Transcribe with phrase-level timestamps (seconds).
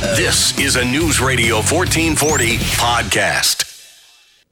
[0.00, 4.00] This is a News Radio 1440 podcast.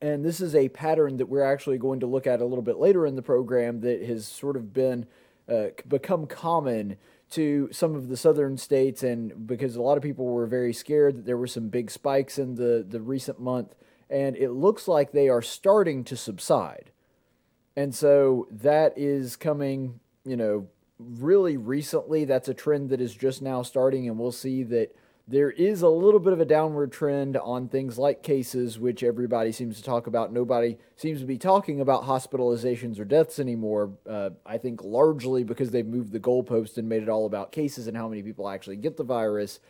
[0.00, 2.76] And this is a pattern that we're actually going to look at a little bit
[2.76, 5.06] later in the program that has sort of been
[5.48, 6.96] uh, become common
[7.30, 11.16] to some of the southern states and because a lot of people were very scared
[11.16, 13.74] that there were some big spikes in the the recent month
[14.10, 16.90] and it looks like they are starting to subside.
[17.76, 20.68] And so that is coming, you know,
[20.98, 24.94] really recently, that's a trend that is just now starting, and we'll see that
[25.26, 29.52] there is a little bit of a downward trend on things like cases, which everybody
[29.52, 30.32] seems to talk about.
[30.32, 33.92] Nobody seems to be talking about hospitalizations or deaths anymore.
[34.08, 37.86] Uh, I think largely because they've moved the goalpost and made it all about cases
[37.86, 39.60] and how many people actually get the virus,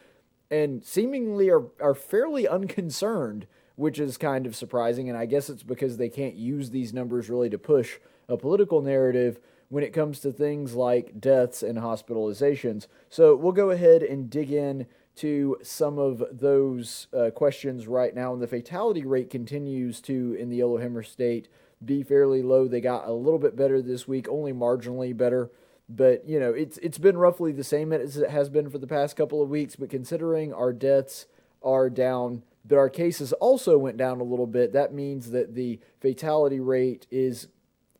[0.50, 3.46] and seemingly are, are fairly unconcerned,
[3.76, 5.08] which is kind of surprising.
[5.08, 7.98] And I guess it's because they can't use these numbers really to push
[8.28, 9.38] a political narrative
[9.74, 12.86] when it comes to things like deaths and hospitalizations.
[13.08, 14.86] So we'll go ahead and dig in
[15.16, 18.32] to some of those uh, questions right now.
[18.32, 21.48] And the fatality rate continues to, in the Yellowhammer State,
[21.84, 22.68] be fairly low.
[22.68, 25.50] They got a little bit better this week, only marginally better.
[25.88, 28.86] But you know, it's it's been roughly the same as it has been for the
[28.86, 29.74] past couple of weeks.
[29.74, 31.26] But considering our deaths
[31.64, 35.80] are down, but our cases also went down a little bit, that means that the
[36.00, 37.48] fatality rate is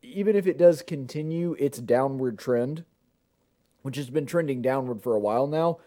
[0.05, 2.85] even if it does continue its downward trend,
[3.83, 5.79] which has been trending downward for a while now,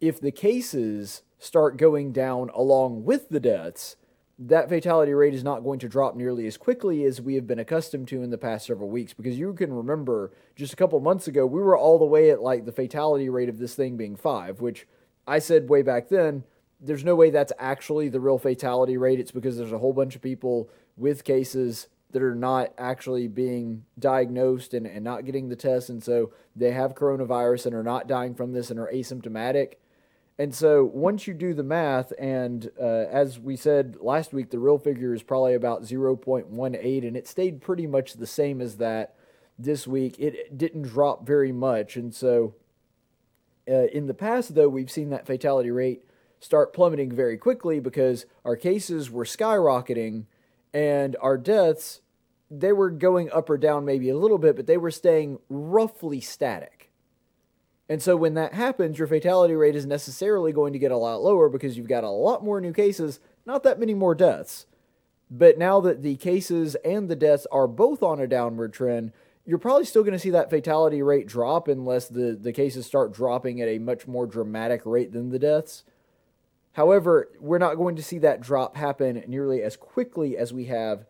[0.00, 3.96] if the cases start going down along with the deaths,
[4.38, 7.58] that fatality rate is not going to drop nearly as quickly as we have been
[7.58, 9.12] accustomed to in the past several weeks.
[9.12, 12.40] Because you can remember just a couple months ago, we were all the way at
[12.40, 14.86] like the fatality rate of this thing being five, which
[15.26, 16.44] I said way back then,
[16.80, 19.20] there's no way that's actually the real fatality rate.
[19.20, 23.84] It's because there's a whole bunch of people with cases that are not actually being
[23.98, 25.90] diagnosed and, and not getting the test.
[25.90, 29.74] And so they have coronavirus and are not dying from this and are asymptomatic.
[30.38, 34.58] And so once you do the math, and uh, as we said last week, the
[34.58, 39.14] real figure is probably about 0.18, and it stayed pretty much the same as that
[39.58, 40.16] this week.
[40.18, 41.96] It didn't drop very much.
[41.96, 42.54] And so
[43.68, 46.04] uh, in the past, though, we've seen that fatality rate
[46.40, 50.24] start plummeting very quickly because our cases were skyrocketing
[50.72, 52.00] and our deaths
[52.50, 56.20] they were going up or down maybe a little bit, but they were staying roughly
[56.20, 56.90] static.
[57.88, 61.22] And so when that happens, your fatality rate is necessarily going to get a lot
[61.22, 64.66] lower because you've got a lot more new cases, not that many more deaths.
[65.30, 69.12] But now that the cases and the deaths are both on a downward trend,
[69.44, 73.12] you're probably still going to see that fatality rate drop unless the, the cases start
[73.12, 75.84] dropping at a much more dramatic rate than the deaths.
[76.72, 81.06] However, we're not going to see that drop happen nearly as quickly as we have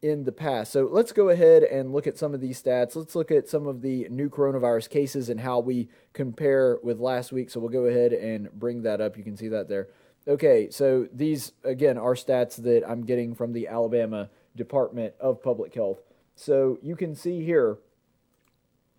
[0.00, 0.72] in the past.
[0.72, 2.94] So let's go ahead and look at some of these stats.
[2.94, 7.32] Let's look at some of the new coronavirus cases and how we compare with last
[7.32, 7.50] week.
[7.50, 9.16] So we'll go ahead and bring that up.
[9.16, 9.88] You can see that there.
[10.26, 15.74] Okay, so these again are stats that I'm getting from the Alabama Department of Public
[15.74, 16.00] Health.
[16.36, 17.78] So you can see here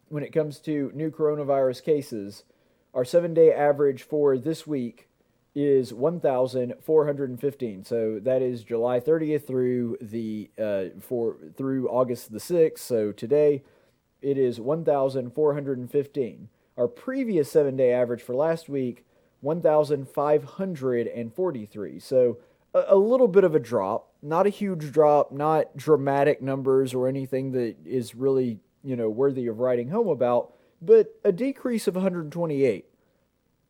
[0.09, 2.43] when it comes to new coronavirus cases,
[2.93, 5.08] our seven day average for this week
[5.59, 7.83] is 1,415.
[7.83, 12.79] So that is July 30th through the uh, for through August the 6th.
[12.79, 13.61] So today
[14.21, 16.49] it is 1,415.
[16.77, 19.05] Our previous seven day average for last week
[19.41, 21.99] 1,543.
[21.99, 22.37] So
[22.73, 27.07] a, a little bit of a drop, not a huge drop, not dramatic numbers or
[27.07, 31.95] anything that is really you know worthy of writing home about, but a decrease of
[31.95, 32.85] 128.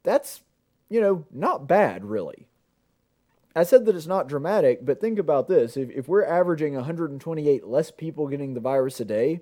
[0.03, 0.41] That's
[0.89, 2.47] you know, not bad, really.
[3.56, 5.75] I said that it's not dramatic, but think about this.
[5.75, 9.41] If, if we're averaging 128 less people getting the virus a day,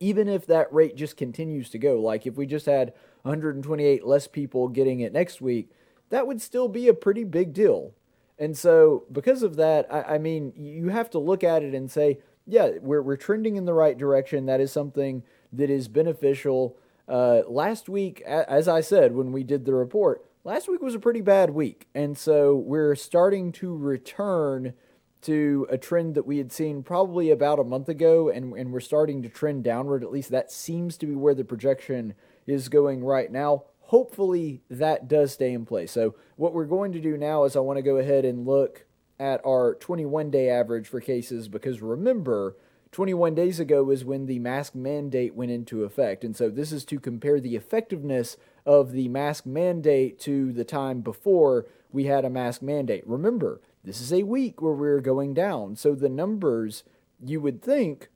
[0.00, 4.26] even if that rate just continues to go, like if we just had 128 less
[4.26, 5.70] people getting it next week,
[6.08, 7.94] that would still be a pretty big deal.
[8.38, 11.90] And so, because of that, I, I mean, you have to look at it and
[11.90, 14.46] say, yeah, we're, we're trending in the right direction.
[14.46, 15.22] That is something
[15.52, 16.76] that is beneficial.
[17.10, 21.00] Uh, last week, as I said when we did the report, last week was a
[21.00, 21.88] pretty bad week.
[21.92, 24.74] And so we're starting to return
[25.22, 28.78] to a trend that we had seen probably about a month ago, and, and we're
[28.78, 30.04] starting to trend downward.
[30.04, 32.14] At least that seems to be where the projection
[32.46, 33.64] is going right now.
[33.80, 35.90] Hopefully, that does stay in place.
[35.90, 38.86] So, what we're going to do now is I want to go ahead and look
[39.18, 42.56] at our 21 day average for cases because remember,
[42.92, 46.24] 21 days ago is when the mask mandate went into effect.
[46.24, 51.00] And so this is to compare the effectiveness of the mask mandate to the time
[51.00, 53.06] before we had a mask mandate.
[53.06, 55.76] Remember, this is a week where we're going down.
[55.76, 56.82] So the numbers
[57.24, 58.08] you would think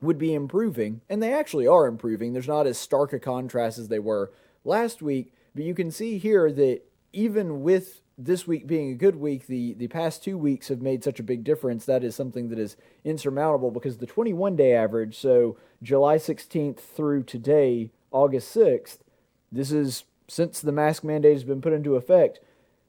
[0.00, 2.32] would be improving, and they actually are improving.
[2.32, 4.32] There's not as stark a contrast as they were
[4.64, 6.82] last week, but you can see here that
[7.12, 11.04] even with this week being a good week, the, the past two weeks have made
[11.04, 11.84] such a big difference.
[11.84, 17.22] That is something that is insurmountable because the 21 day average, so July 16th through
[17.22, 18.98] today, August 6th,
[19.52, 22.40] this is since the mask mandate has been put into effect.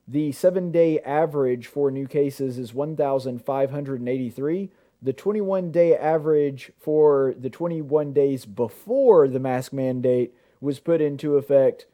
[0.08, 4.72] The seven day average for new cases is 1,583.
[5.02, 11.38] The 21 day average for the 21 days before the mask mandate was put into
[11.38, 11.86] effect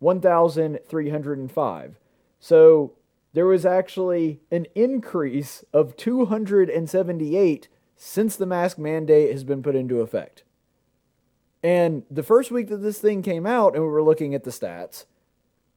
[0.00, 1.99] 1,305.
[2.40, 2.94] So
[3.32, 10.00] there was actually an increase of 278 since the mask mandate has been put into
[10.00, 10.42] effect.
[11.62, 14.50] And the first week that this thing came out and we were looking at the
[14.50, 15.04] stats,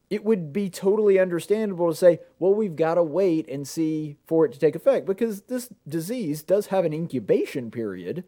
[0.08, 4.46] it would be totally understandable to say, well, we've got to wait and see for
[4.46, 8.24] it to take effect because this disease does have an incubation period.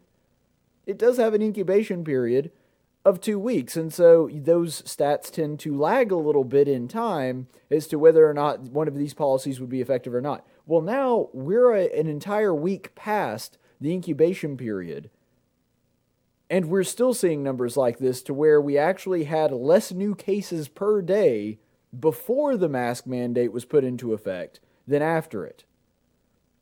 [0.85, 2.51] It does have an incubation period
[3.07, 3.77] of two weeks.
[3.77, 8.29] And so those stats tend to lag a little bit in time as to whether
[8.29, 10.45] or not one of these policies would be effective or not.
[10.65, 15.09] Well, now we're a, an entire week past the incubation period.
[16.49, 20.67] And we're still seeing numbers like this to where we actually had less new cases
[20.67, 21.59] per day
[21.97, 25.63] before the mask mandate was put into effect than after it.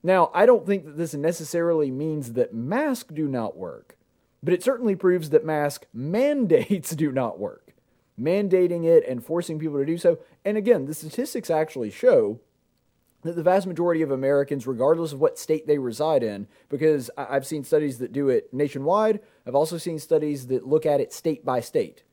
[0.04, 3.98] Now, I don't think that this necessarily means that masks do not work
[4.46, 7.74] but it certainly proves that mask mandates do not work.
[8.18, 10.20] Mandating it and forcing people to do so.
[10.46, 12.40] And again, the statistics actually show
[13.24, 17.46] that the vast majority of Americans, regardless of what state they reside in, because I've
[17.46, 21.44] seen studies that do it nationwide, I've also seen studies that look at it state
[21.44, 22.04] by state.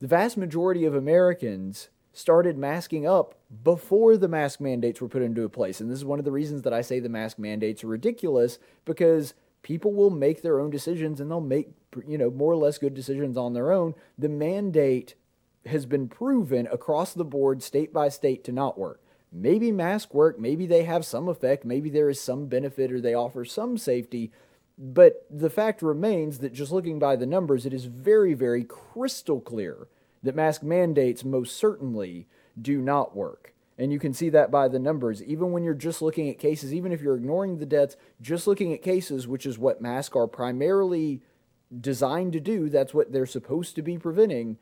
[0.00, 3.34] The vast majority of Americans started masking up
[3.64, 5.80] before the mask mandates were put into place.
[5.80, 8.58] And this is one of the reasons that I say the mask mandates are ridiculous
[8.84, 11.70] because people will make their own decisions and they'll make
[12.06, 13.94] you know more or less good decisions on their own.
[14.16, 15.16] The mandate
[15.66, 19.00] has been proven across the board state by state to not work.
[19.32, 23.14] Maybe mask work maybe they have some effect maybe there is some benefit or they
[23.14, 24.30] offer some safety
[24.78, 29.40] but the fact remains that just looking by the numbers it is very very crystal
[29.40, 29.88] clear
[30.22, 32.28] that mask mandates most certainly
[32.60, 35.22] do not work and you can see that by the numbers.
[35.22, 38.72] Even when you're just looking at cases, even if you're ignoring the deaths, just looking
[38.72, 41.22] at cases, which is what masks are primarily
[41.80, 44.58] designed to do, that's what they're supposed to be preventing,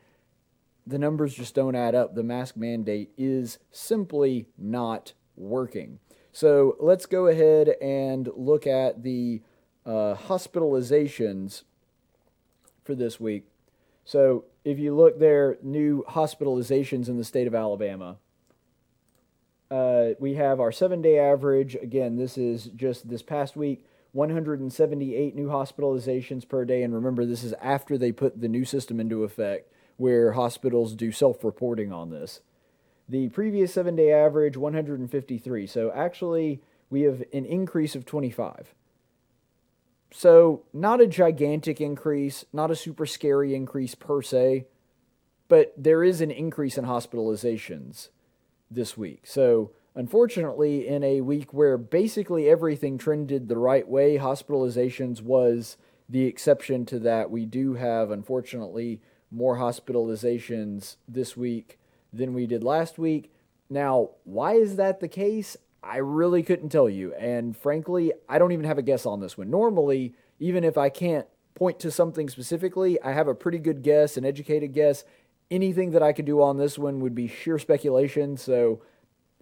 [0.87, 2.14] the numbers just don't add up.
[2.14, 5.99] The mask mandate is simply not working.
[6.33, 9.42] So let's go ahead and look at the
[9.85, 11.62] uh, hospitalizations
[12.85, 13.45] for this week.
[14.04, 18.16] So if you look there, new hospitalizations in the state of Alabama.
[19.73, 21.76] Uh, we have our seven day average.
[21.76, 26.83] Again, this is just this past week 178 new hospitalizations per day.
[26.83, 31.11] And remember, this is after they put the new system into effect where hospitals do
[31.11, 32.43] self reporting on this.
[33.09, 35.67] The previous seven day average, 153.
[35.67, 36.61] So actually,
[36.91, 38.75] we have an increase of 25.
[40.11, 44.67] So, not a gigantic increase, not a super scary increase per se,
[45.49, 48.09] but there is an increase in hospitalizations
[48.75, 49.23] this week.
[49.25, 55.76] So, unfortunately, in a week where basically everything trended the right way, hospitalizations was
[56.09, 57.31] the exception to that.
[57.31, 59.00] We do have, unfortunately,
[59.31, 61.79] more hospitalizations this week
[62.12, 63.33] than we did last week.
[63.71, 65.57] Now, why is that the case?
[65.83, 67.14] I really couldn't tell you.
[67.14, 69.50] And frankly, I don't even have a guess on this one.
[69.50, 74.17] Normally, even if I can't point to something specifically, I have a pretty good guess,
[74.17, 75.05] an educated guess.
[75.52, 78.38] Anything that I could do on this one would be sheer speculation.
[78.38, 78.80] So,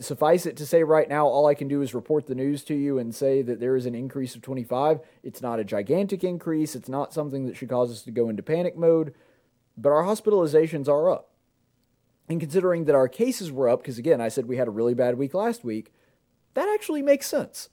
[0.00, 2.74] suffice it to say right now, all I can do is report the news to
[2.74, 5.00] you and say that there is an increase of 25.
[5.22, 8.42] It's not a gigantic increase, it's not something that should cause us to go into
[8.42, 9.14] panic mode,
[9.76, 11.30] but our hospitalizations are up.
[12.28, 14.94] And considering that our cases were up, because again, I said we had a really
[14.94, 15.92] bad week last week,
[16.54, 17.68] that actually makes sense.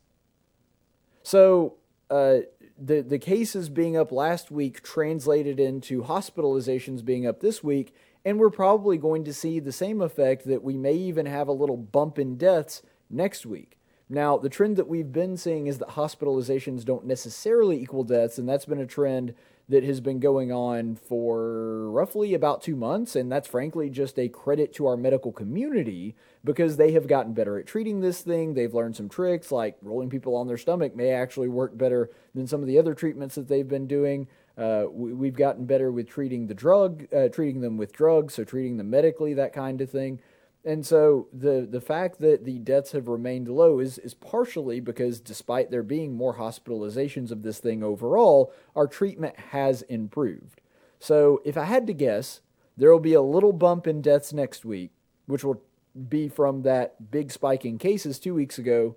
[1.23, 1.77] So,
[2.09, 2.39] uh,
[2.77, 7.95] the, the cases being up last week translated into hospitalizations being up this week,
[8.27, 11.53] and we're probably going to see the same effect that we may even have a
[11.53, 13.79] little bump in deaths next week.
[14.09, 18.47] Now, the trend that we've been seeing is that hospitalizations don't necessarily equal deaths, and
[18.47, 19.33] that's been a trend
[19.69, 23.15] that has been going on for roughly about two months.
[23.15, 27.57] And that's frankly just a credit to our medical community because they have gotten better
[27.57, 28.53] at treating this thing.
[28.53, 32.47] They've learned some tricks like rolling people on their stomach may actually work better than
[32.47, 34.27] some of the other treatments that they've been doing.
[34.57, 38.43] Uh, we, have gotten better with treating the drug, uh, treating them with drugs, so
[38.43, 40.19] treating them medically, that kind of thing.
[40.65, 45.21] And so the the fact that the deaths have remained low is is partially because
[45.21, 50.59] despite there being more hospitalizations of this thing overall, our treatment has improved.
[50.99, 52.41] So if I had to guess,
[52.75, 54.91] there will be a little bump in deaths next week,
[55.25, 55.61] which will
[56.09, 58.95] be from that big spike in cases 2 weeks ago,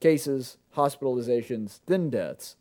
[0.00, 2.56] cases, hospitalizations, then deaths.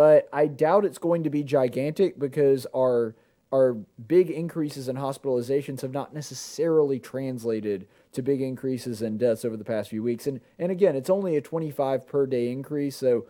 [0.00, 3.14] But I doubt it's going to be gigantic because our
[3.52, 9.58] our big increases in hospitalizations have not necessarily translated to big increases in deaths over
[9.58, 10.26] the past few weeks.
[10.26, 13.26] And and again, it's only a 25 per day increase, so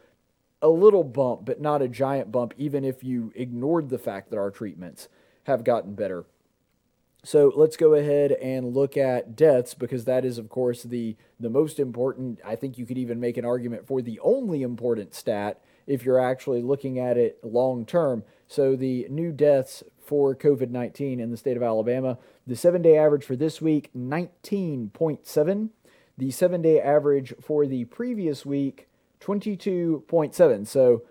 [0.62, 4.38] a little bump, but not a giant bump, even if you ignored the fact that
[4.38, 5.08] our treatments
[5.46, 6.24] have gotten better.
[7.24, 11.50] So let's go ahead and look at deaths because that is, of course, the, the
[11.50, 12.38] most important.
[12.46, 15.60] I think you could even make an argument for the only important stat
[15.90, 18.22] if you're actually looking at it long term.
[18.46, 22.18] So the new deaths for COVID 19 in the state of Alabama.
[22.44, 25.68] The seven day average for this week, 19.7.
[26.18, 28.88] The seven day average for the previous week,
[29.20, 30.66] 22.7.
[30.66, 31.02] So,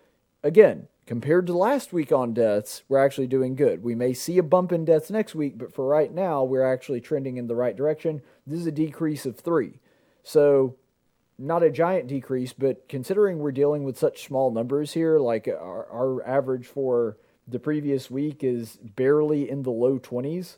[0.43, 3.83] again, compared to last week on deaths, we're actually doing good.
[3.83, 6.99] We may see a bump in deaths next week, but for right now, we're actually
[6.99, 8.21] trending in the right direction.
[8.45, 9.79] This is a decrease of three.
[10.23, 10.75] So,
[11.39, 15.87] not a giant decrease, but considering we're dealing with such small numbers here, like our,
[15.89, 17.17] our average for
[17.47, 20.57] the previous week is barely in the low 20s.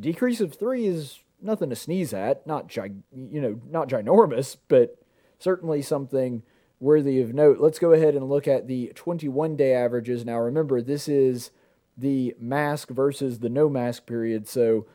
[0.00, 2.46] Decrease of three is nothing to sneeze at.
[2.46, 4.98] Not gi- you know, not ginormous, but
[5.38, 6.42] certainly something
[6.80, 7.60] worthy of note.
[7.60, 10.24] Let's go ahead and look at the 21 day averages.
[10.24, 11.50] Now, remember, this is
[11.96, 14.48] the mask versus the no mask period.
[14.48, 14.86] So,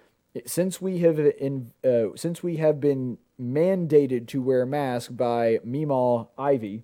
[0.46, 5.60] since we have in uh, since we have been mandated to wear a mask by
[5.66, 6.84] Meemaw Ivy,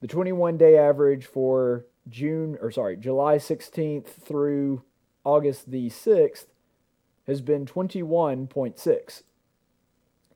[0.00, 4.82] the 21 day average for June or sorry, July 16th through
[5.24, 6.46] August the 6th
[7.26, 9.22] has been 21.6.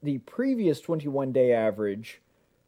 [0.02, 2.20] The previous 21 day average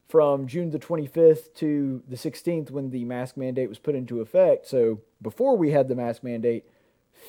[0.09, 4.67] from June the 25th to the 16th when the mask mandate was put into effect,
[4.67, 6.65] so before we had the mask mandate,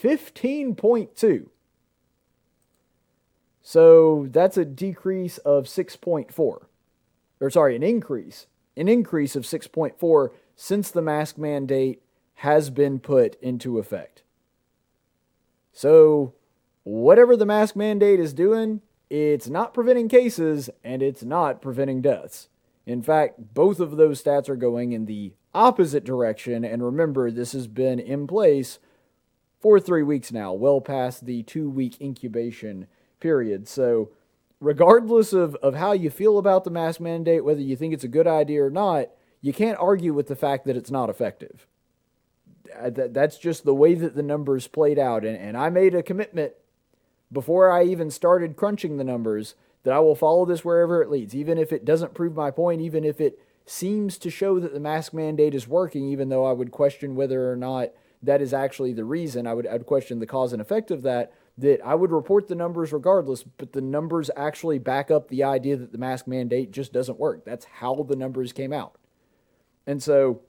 [0.01, 1.47] 15.2.
[3.69, 6.31] So that's a decrease of 6.4.
[7.41, 8.47] Or sorry, an increase.
[8.77, 12.01] An increase of 6.4 since the mask mandate
[12.36, 14.21] has been put into effect.
[15.74, 16.33] So,
[16.83, 22.47] whatever the mask mandate is doing, it's not preventing cases and it's not preventing deaths.
[22.86, 26.63] In fact, both of those stats are going in the opposite direction.
[26.63, 28.79] And remember, this has been in place
[29.59, 32.88] for three weeks now, well past the two week incubation
[33.19, 33.67] period.
[33.67, 34.09] So,
[34.59, 38.09] regardless of, of how you feel about the mask mandate, whether you think it's a
[38.09, 39.09] good idea or not,
[39.41, 41.67] you can't argue with the fact that it's not effective.
[42.77, 45.24] Uh, that's just the way that the numbers played out.
[45.24, 46.53] And, and I made a commitment
[47.31, 51.36] before I even started crunching the numbers that I will follow this wherever it leads,
[51.36, 54.79] even if it doesn't prove my point, even if it seems to show that the
[54.79, 57.89] mask mandate is working, even though I would question whether or not
[58.24, 59.45] that is actually the reason.
[59.45, 61.31] I would, I would question the cause and effect of that.
[61.57, 65.75] That I would report the numbers regardless, but the numbers actually back up the idea
[65.75, 67.45] that the mask mandate just doesn't work.
[67.45, 68.95] That's how the numbers came out.
[69.87, 70.41] And so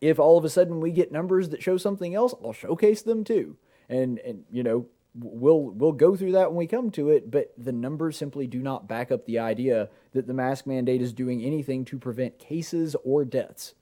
[0.00, 3.24] if all of a sudden we get numbers that show something else, I'll showcase them
[3.24, 3.56] too.
[3.88, 7.52] And and you know, we'll we'll go through that when we come to it, but
[7.58, 11.42] the numbers simply do not back up the idea that the mask mandate is doing
[11.42, 13.74] anything to prevent cases or deaths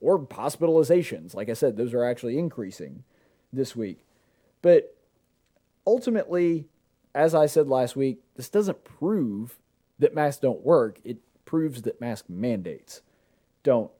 [0.00, 1.34] or hospitalizations.
[1.34, 3.04] Like I said, those are actually increasing
[3.52, 4.04] this week.
[4.62, 4.96] But
[5.86, 6.66] ultimately,
[7.14, 9.58] as I said last week, this doesn't prove
[9.98, 11.00] that masks don't work.
[11.04, 13.02] It proves that mask mandates
[13.62, 13.90] don't.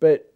[0.00, 0.32] But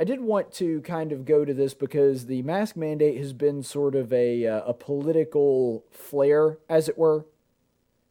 [0.00, 3.62] I did want to kind of go to this because the mask mandate has been
[3.62, 7.24] sort of a, uh, a political flair, as it were.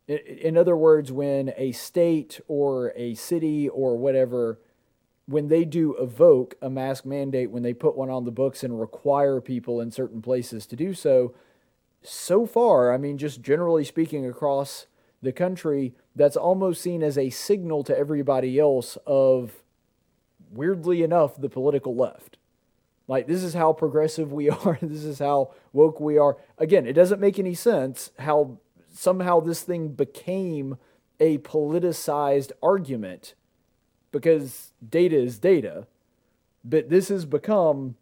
[0.07, 4.59] In other words, when a state or a city or whatever,
[5.25, 8.79] when they do evoke a mask mandate, when they put one on the books and
[8.79, 11.33] require people in certain places to do so,
[12.03, 14.87] so far, I mean, just generally speaking across
[15.21, 19.63] the country, that's almost seen as a signal to everybody else of,
[20.51, 22.37] weirdly enough, the political left.
[23.07, 24.79] Like, this is how progressive we are.
[24.81, 26.37] this is how woke we are.
[26.57, 28.57] Again, it doesn't make any sense how
[28.93, 30.77] somehow this thing became
[31.19, 33.35] a politicized argument
[34.11, 35.87] because data is data.
[36.63, 37.95] But this has become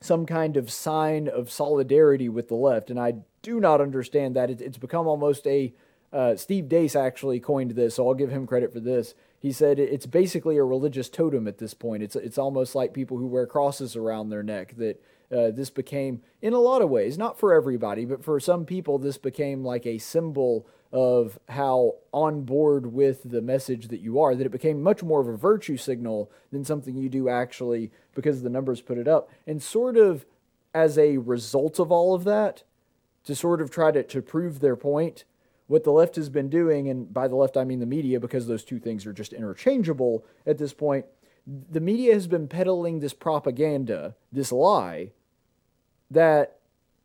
[0.00, 2.90] some kind of sign of solidarity with the left.
[2.90, 4.50] And I do not understand that.
[4.50, 5.74] It's become almost a.
[6.10, 9.14] Uh, Steve Deace actually coined this, so I'll give him credit for this.
[9.38, 12.02] He said it's basically a religious totem at this point.
[12.02, 14.74] It's it's almost like people who wear crosses around their neck.
[14.78, 18.64] That uh, this became, in a lot of ways, not for everybody, but for some
[18.64, 24.18] people, this became like a symbol of how on board with the message that you
[24.20, 27.90] are, that it became much more of a virtue signal than something you do actually
[28.14, 29.30] because the numbers put it up.
[29.46, 30.24] And sort of
[30.74, 32.62] as a result of all of that,
[33.24, 35.24] to sort of try to, to prove their point,
[35.66, 38.46] what the left has been doing, and by the left I mean the media because
[38.46, 41.04] those two things are just interchangeable at this point,
[41.46, 45.10] the media has been peddling this propaganda, this lie,
[46.10, 46.58] that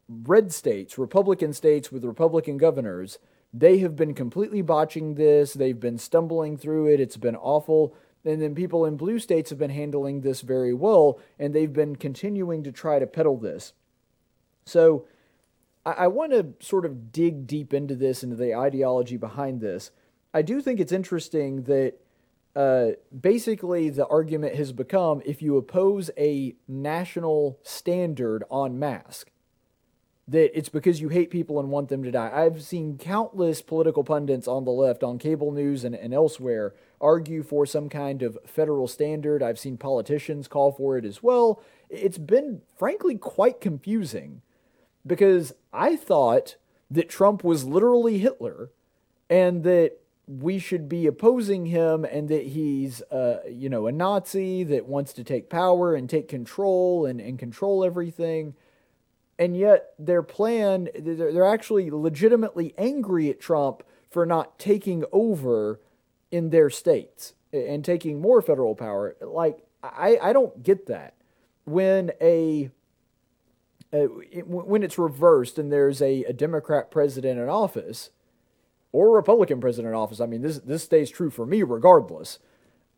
[0.07, 3.19] red states, Republican states with Republican governors,
[3.53, 5.53] they have been completely botching this.
[5.53, 6.99] They've been stumbling through it.
[6.99, 7.95] It's been awful.
[8.25, 11.95] And then people in blue states have been handling this very well, and they've been
[11.95, 13.73] continuing to try to peddle this.
[14.65, 15.05] So
[15.85, 19.91] I, I want to sort of dig deep into this, into the ideology behind this.
[20.33, 21.95] I do think it's interesting that
[22.55, 29.31] uh, basically the argument has become if you oppose a national standard on mask,
[30.27, 32.31] that it's because you hate people and want them to die.
[32.33, 37.43] I've seen countless political pundits on the left, on cable news and, and elsewhere, argue
[37.43, 39.43] for some kind of federal standard.
[39.43, 41.61] I've seen politicians call for it as well.
[41.89, 44.41] It's been, frankly, quite confusing
[45.05, 46.55] because I thought
[46.89, 48.71] that Trump was literally Hitler
[49.29, 54.63] and that we should be opposing him and that he's uh, you know a Nazi
[54.63, 58.53] that wants to take power and take control and, and control everything
[59.39, 65.79] and yet their plan they're actually legitimately angry at Trump for not taking over
[66.31, 71.15] in their states and taking more federal power like I, I don't get that
[71.65, 72.71] when a
[74.45, 78.09] when it's reversed and there's a, a Democrat president in office
[78.91, 82.39] or Republican president in office, I mean this this stays true for me regardless.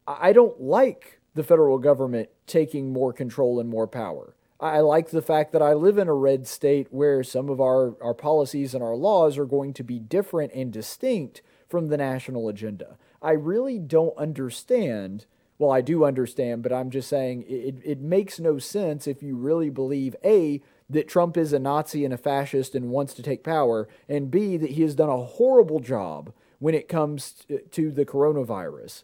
[0.08, 4.35] I don't like the federal government taking more control and more power.
[4.60, 7.96] I like the fact that I live in a red state where some of our,
[8.02, 12.48] our policies and our laws are going to be different and distinct from the national
[12.48, 12.98] agenda.
[13.22, 15.26] I really don't understand.
[15.58, 19.36] Well, I do understand, but I'm just saying it, it makes no sense if you
[19.36, 23.44] really believe A, that Trump is a Nazi and a fascist and wants to take
[23.44, 28.06] power, and B, that he has done a horrible job when it comes to the
[28.06, 29.04] coronavirus.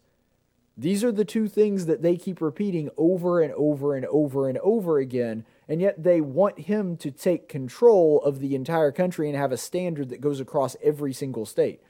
[0.82, 4.58] These are the two things that they keep repeating over and over and over and
[4.58, 9.38] over again, and yet they want him to take control of the entire country and
[9.38, 11.84] have a standard that goes across every single state.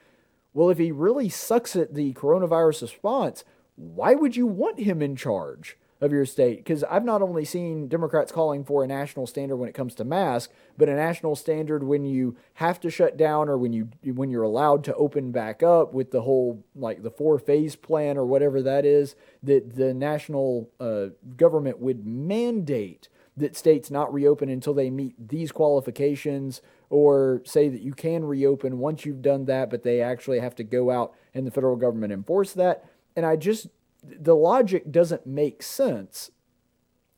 [0.52, 3.44] Well, if he really sucks at the coronavirus response,
[3.76, 5.78] why would you want him in charge?
[6.02, 6.58] Of your state.
[6.58, 10.04] Because I've not only seen Democrats calling for a national standard when it comes to
[10.04, 14.28] masks, but a national standard when you have to shut down or when you when
[14.28, 18.26] you're allowed to open back up with the whole like the four phase plan or
[18.26, 19.14] whatever that is.
[19.44, 25.52] That the national uh, government would mandate that states not reopen until they meet these
[25.52, 26.60] qualifications
[26.90, 30.64] or say that you can reopen once you've done that, but they actually have to
[30.64, 32.84] go out and the federal government enforce that.
[33.16, 33.68] And I just
[34.02, 36.30] the logic doesn't make sense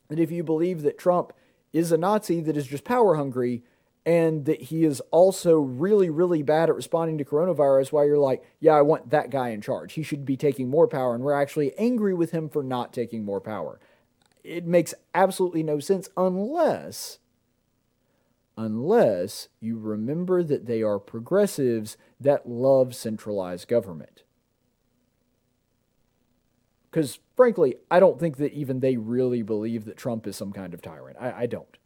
[0.08, 1.32] that if you believe that Trump
[1.72, 3.64] is a Nazi that is just power hungry,
[4.06, 8.44] and that he is also really, really bad at responding to coronavirus, while you're like,
[8.60, 9.94] yeah, I want that guy in charge.
[9.94, 13.24] He should be taking more power, and we're actually angry with him for not taking
[13.24, 13.80] more power.
[14.42, 17.18] It makes absolutely no sense unless
[18.56, 24.23] unless you remember that they are progressives that love centralized government.
[26.94, 30.72] Because, frankly, I don't think that even they really believe that Trump is some kind
[30.72, 31.16] of tyrant.
[31.18, 31.76] I, I don't.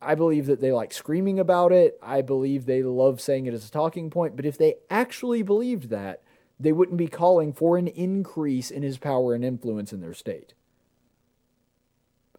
[0.00, 1.98] I believe that they like screaming about it.
[2.02, 4.36] I believe they love saying it as a talking point.
[4.36, 6.22] But if they actually believed that,
[6.58, 10.54] they wouldn't be calling for an increase in his power and influence in their state.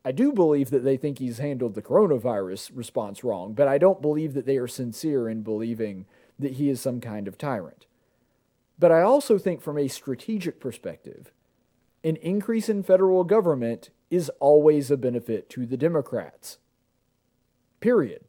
[0.04, 4.02] I do believe that they think he's handled the coronavirus response wrong, but I don't
[4.02, 6.08] believe that they are sincere in believing
[6.40, 7.86] that he is some kind of tyrant.
[8.80, 11.32] But I also think, from a strategic perspective,
[12.04, 16.58] an increase in federal government is always a benefit to the Democrats.
[17.80, 18.26] Period.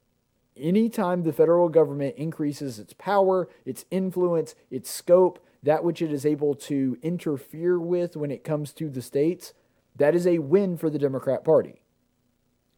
[0.57, 6.27] Anytime the federal government increases its power, its influence, its scope, that which it is
[6.27, 9.55] able to interfere with when it comes to the states,
[9.97, 11.83] that is a win for the Democrat Party.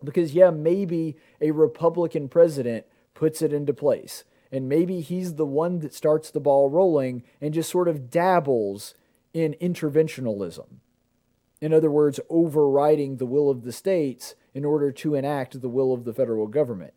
[0.03, 4.25] Because, yeah, maybe a Republican president puts it into place.
[4.53, 8.95] And maybe he's the one that starts the ball rolling and just sort of dabbles
[9.35, 10.67] in interventionalism.
[11.61, 15.93] In other words, overriding the will of the states in order to enact the will
[15.93, 16.95] of the federal government.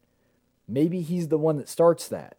[0.67, 2.37] Maybe he's the one that starts that.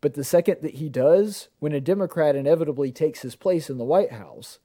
[0.00, 3.84] But the second that he does, when a Democrat inevitably takes his place in the
[3.84, 4.58] White House,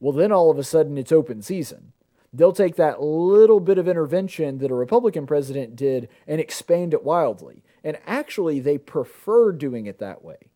[0.00, 1.92] well, then all of a sudden it's open season.
[2.32, 7.04] They'll take that little bit of intervention that a Republican president did and expand it
[7.04, 7.64] wildly.
[7.82, 10.50] And actually, they prefer doing it that way.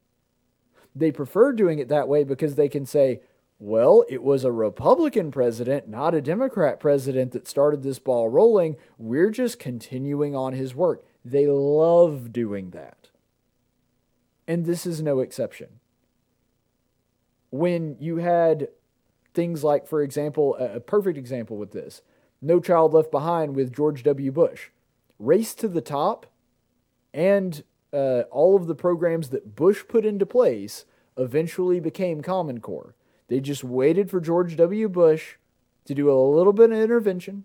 [0.94, 3.20] They prefer doing it that way because they can say,
[3.58, 8.76] well, it was a Republican president, not a Democrat president, that started this ball rolling.
[8.98, 11.04] We're just continuing on his work.
[11.24, 13.08] They love doing that.
[14.48, 15.68] And this is no exception.
[17.50, 18.68] When you had
[19.32, 22.02] things like, for example, a perfect example with this
[22.40, 24.32] No Child Left Behind with George W.
[24.32, 24.70] Bush.
[25.18, 26.26] Race to the Top
[27.14, 30.84] and uh, all of the programs that Bush put into place
[31.16, 32.94] eventually became Common Core.
[33.28, 34.88] They just waited for George W.
[34.88, 35.36] Bush
[35.84, 37.44] to do a little bit of intervention.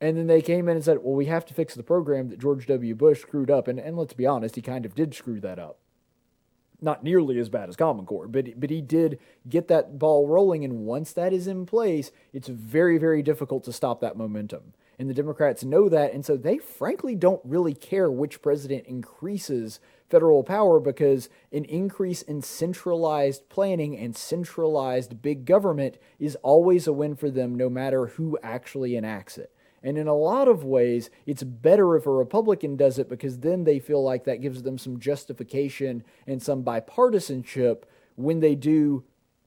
[0.00, 2.38] And then they came in and said, well, we have to fix the program that
[2.38, 2.94] George W.
[2.94, 3.66] Bush screwed up.
[3.66, 5.78] And, and let's be honest, he kind of did screw that up
[6.80, 10.64] not nearly as bad as Common Core, but but he did get that ball rolling,
[10.64, 14.74] and once that is in place, it's very very difficult to stop that momentum.
[14.98, 19.78] And the Democrats know that, and so they frankly don't really care which president increases
[20.08, 26.92] federal power because an increase in centralized planning and centralized big government is always a
[26.92, 29.52] win for them, no matter who actually enacts it.
[29.82, 33.62] And in a lot of ways, it's better if a Republican does it because then
[33.62, 37.84] they feel like that gives them some justification and some bipartisanship
[38.16, 39.04] when they do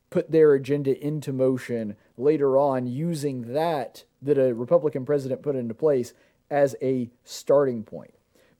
[0.09, 5.73] put their agenda into motion later on using that that a Republican president put into
[5.73, 6.13] place
[6.49, 8.13] as a starting point.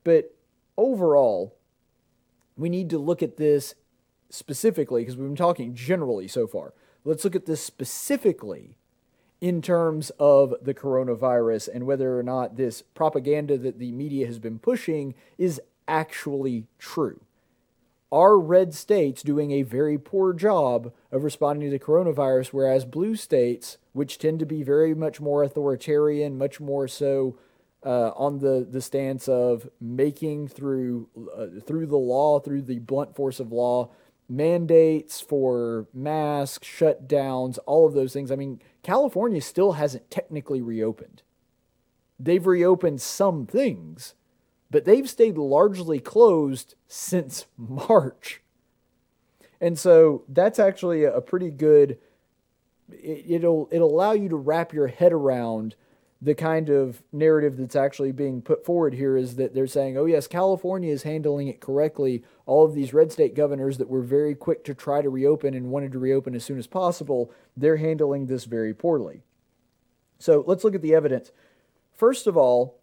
[0.04, 0.34] But
[0.76, 1.56] overall,
[2.56, 3.74] we need to look at this
[4.30, 6.72] specifically because we've been talking generally so far.
[7.04, 8.76] Let's look at this specifically
[9.40, 14.38] in terms of the coronavirus and whether or not this propaganda that the media has
[14.38, 17.20] been pushing is actually true.
[18.12, 23.16] Are red states doing a very poor job of responding to the coronavirus, whereas blue
[23.16, 27.38] states, which tend to be very much more authoritarian, much more so
[27.84, 33.14] uh, on the, the stance of making through uh, through the law, through the blunt
[33.16, 33.90] force of law,
[34.28, 38.30] mandates for masks, shutdowns, all of those things.
[38.30, 41.22] I mean, California still hasn't technically reopened.
[42.18, 44.14] They've reopened some things,
[44.70, 48.40] but they've stayed largely closed since March.
[49.60, 51.98] And so that's actually a pretty good
[52.94, 55.74] it, will it'll allow you to wrap your head around
[56.22, 60.04] the kind of narrative that's actually being put forward here is that they're saying, oh,
[60.04, 62.22] yes, California is handling it correctly.
[62.46, 65.72] All of these red state governors that were very quick to try to reopen and
[65.72, 69.24] wanted to reopen as soon as possible, they're handling this very poorly.
[70.20, 71.32] So let's look at the evidence.
[71.92, 72.78] First of all,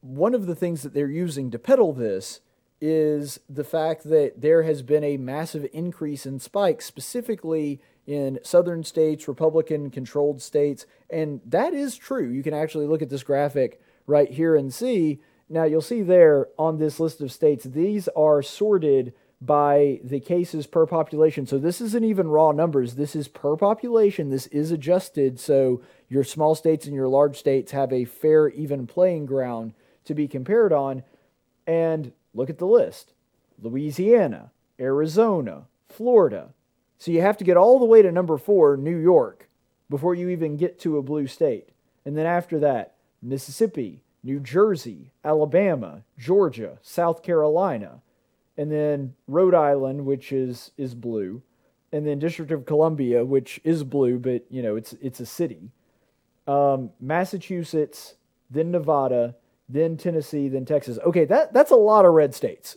[0.00, 2.40] one of the things that they're using to peddle this
[2.80, 8.82] is the fact that there has been a massive increase in spikes, specifically in southern
[8.82, 10.86] states, Republican controlled states.
[11.10, 12.26] And that is true.
[12.26, 15.20] You can actually look at this graphic right here and see.
[15.50, 20.66] Now, you'll see there on this list of states, these are sorted by the cases
[20.66, 21.46] per population.
[21.46, 22.94] So this isn't even raw numbers.
[22.94, 24.30] This is per population.
[24.30, 28.86] This is adjusted so your small states and your large states have a fair, even
[28.86, 29.74] playing ground
[30.06, 31.02] to be compared on.
[31.66, 33.12] And look at the list
[33.60, 36.54] Louisiana, Arizona, Florida.
[36.98, 39.48] So you have to get all the way to number four, New York,
[39.88, 41.68] before you even get to a blue state.
[42.04, 48.02] And then after that, Mississippi, New Jersey, Alabama, Georgia, South Carolina,
[48.56, 51.42] and then Rhode Island, which is is blue,
[51.92, 55.70] and then District of Columbia, which is blue, but you know it's it's a city.
[56.46, 58.14] Um, Massachusetts,
[58.50, 59.36] then Nevada,
[59.68, 60.98] then Tennessee, then Texas.
[61.04, 62.76] Okay, that that's a lot of red states.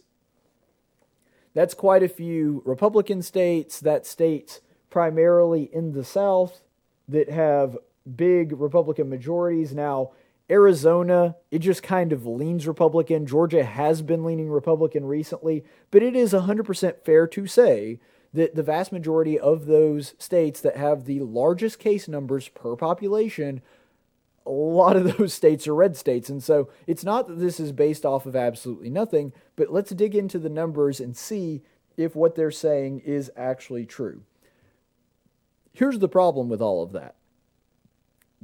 [1.54, 3.80] That's quite a few Republican states.
[3.80, 6.62] That states primarily in the South
[7.08, 7.78] that have
[8.16, 9.74] big Republican majorities.
[9.74, 10.12] Now,
[10.50, 13.26] Arizona, it just kind of leans Republican.
[13.26, 18.00] Georgia has been leaning Republican recently, but it is 100% fair to say
[18.34, 23.62] that the vast majority of those states that have the largest case numbers per population,
[24.46, 26.30] a lot of those states are red states.
[26.30, 30.16] And so it's not that this is based off of absolutely nothing, but let's dig
[30.16, 31.62] into the numbers and see
[31.98, 34.24] if what they're saying is actually true.
[35.74, 37.16] Here's the problem with all of that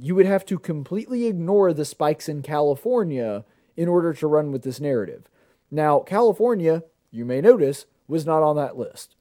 [0.00, 3.44] you would have to completely ignore the spikes in California
[3.76, 5.24] in order to run with this narrative.
[5.72, 9.16] Now, California, you may notice, was not on that list.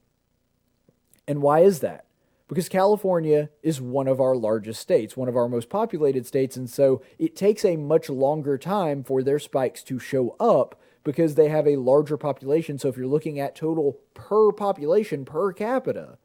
[1.28, 2.06] And why is that?
[2.48, 6.70] Because California is one of our largest states, one of our most populated states, and
[6.70, 11.50] so it takes a much longer time for their spikes to show up because they
[11.50, 12.78] have a larger population.
[12.78, 16.18] So if you're looking at total per population per capita,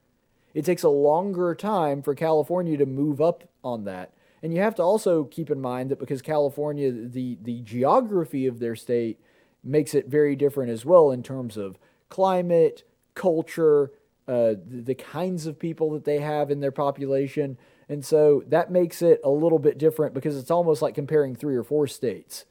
[0.55, 4.13] it takes a longer time for California to move up on that.
[4.43, 8.59] And you have to also keep in mind that because California, the, the geography of
[8.59, 9.21] their state
[9.63, 12.83] makes it very different as well in terms of climate,
[13.15, 13.93] culture,
[14.29, 17.59] uh, the, the kinds of people that they have in their population.
[17.89, 21.57] And so that makes it a little bit different because it's almost like comparing three
[21.57, 22.45] or four states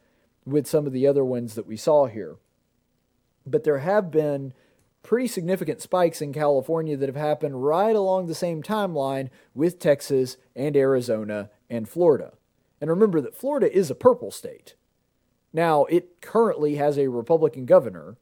[0.46, 2.36] with some of the other ones that we saw here.
[3.46, 4.54] But there have been
[5.04, 10.38] pretty significant spikes in California that have happened right along the same timeline with Texas
[10.56, 12.34] and Arizona and Florida.
[12.80, 14.76] And remember that Florida is a purple state.
[15.54, 18.18] Now, it currently has a Republican governor,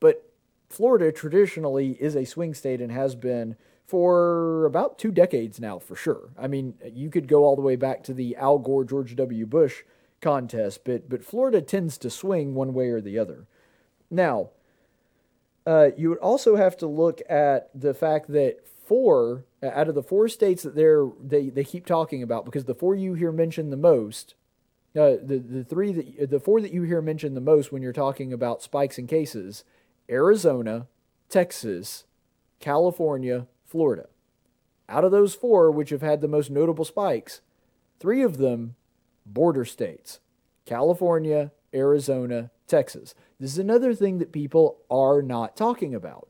[0.00, 0.27] but
[0.68, 5.96] Florida traditionally is a swing state and has been for about two decades now, for
[5.96, 6.28] sure.
[6.38, 9.46] I mean, you could go all the way back to the Al Gore George W.
[9.46, 9.82] Bush
[10.20, 13.46] contest, but, but Florida tends to swing one way or the other.
[14.10, 14.50] Now,
[15.66, 20.02] uh, you would also have to look at the fact that four out of the
[20.02, 23.70] four states that they're they, they keep talking about because the four you hear mentioned
[23.70, 24.34] the most
[24.96, 27.92] uh, the the three that the four that you hear mentioned the most when you're
[27.92, 29.62] talking about spikes and cases
[30.10, 30.86] Arizona
[31.28, 32.04] Texas
[32.60, 34.06] California Florida
[34.88, 37.40] out of those four which have had the most notable spikes
[38.00, 38.74] three of them
[39.26, 40.20] border states
[40.64, 46.28] California Arizona Texas this is another thing that people are not talking about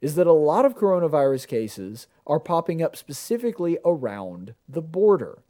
[0.00, 5.42] is that a lot of coronavirus cases are popping up specifically around the border.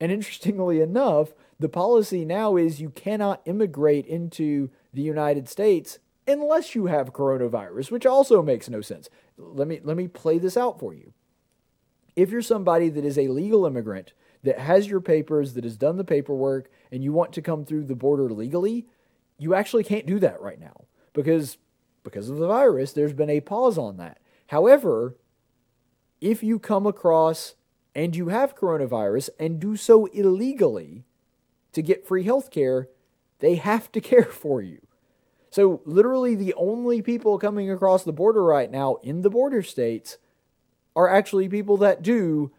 [0.00, 6.74] And interestingly enough, the policy now is you cannot immigrate into the United States unless
[6.74, 9.08] you have coronavirus, which also makes no sense.
[9.36, 11.12] Let me let me play this out for you.
[12.14, 15.96] If you're somebody that is a legal immigrant that has your papers, that has done
[15.96, 18.86] the paperwork, and you want to come through the border legally,
[19.38, 21.58] you actually can't do that right now because
[22.04, 24.18] because of the virus, there's been a pause on that.
[24.48, 25.16] However,
[26.20, 27.54] if you come across
[27.94, 31.04] and you have coronavirus and do so illegally
[31.72, 32.88] to get free health care,
[33.38, 34.80] they have to care for you.
[35.52, 40.16] So, literally, the only people coming across the border right now in the border states
[40.96, 42.52] are actually people that do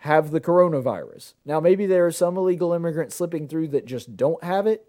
[0.00, 1.32] have the coronavirus.
[1.46, 4.84] Now, maybe there are some illegal immigrants slipping through that just don't have it,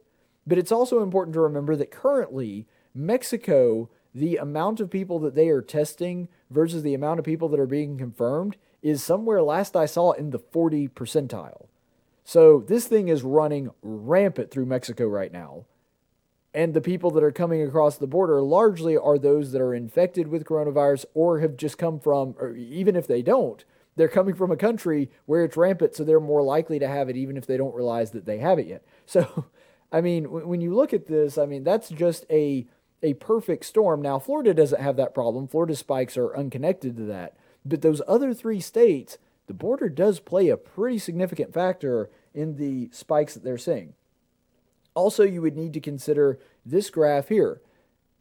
[0.46, 5.48] but it's also important to remember that currently Mexico the amount of people that they
[5.48, 9.86] are testing versus the amount of people that are being confirmed is somewhere last I
[9.86, 11.68] saw in the 40 percentile.
[12.26, 15.64] So this thing is running rampant through Mexico right now.
[16.56, 20.30] And the people that are coming across the border largely are those that are infected
[20.30, 23.66] with coronavirus or have just come from, or even if they don't,
[23.98, 27.18] they're coming from a country where it's rampant, so they're more likely to have it
[27.18, 28.84] even if they don't realize that they have it yet.
[29.06, 29.46] So,
[29.92, 32.66] I mean, when you look at this, I mean, that's just a
[33.04, 34.02] a perfect storm.
[34.02, 35.48] Now, Florida doesn't have that problem.
[35.48, 37.36] Florida spikes are unconnected to that.
[37.64, 42.90] But those other three states, the border does play a pretty significant factor in the
[42.92, 43.94] spikes that they're seeing.
[44.96, 47.62] Also, you would need to consider this graph here.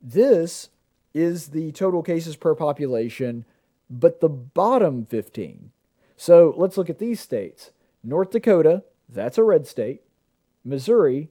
[0.02, 0.68] This
[1.14, 3.46] is the total cases per population,
[3.88, 5.70] but the bottom 15.
[6.16, 7.70] So let's look at these states
[8.02, 10.02] North Dakota, that's a red state.
[10.64, 11.28] Missouri,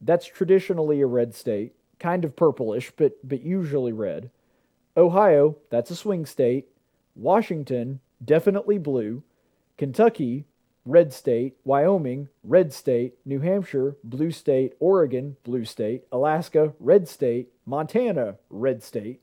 [0.00, 4.30] That's traditionally a red state, kind of purplish, but, but usually red.
[4.96, 6.68] Ohio, that's a swing state.
[7.14, 9.22] Washington, definitely blue.
[9.76, 10.46] Kentucky,
[10.84, 11.56] red state.
[11.64, 13.14] Wyoming, red state.
[13.24, 14.74] New Hampshire, blue state.
[14.80, 16.04] Oregon, blue state.
[16.12, 17.48] Alaska, red state.
[17.66, 19.20] Montana, red state.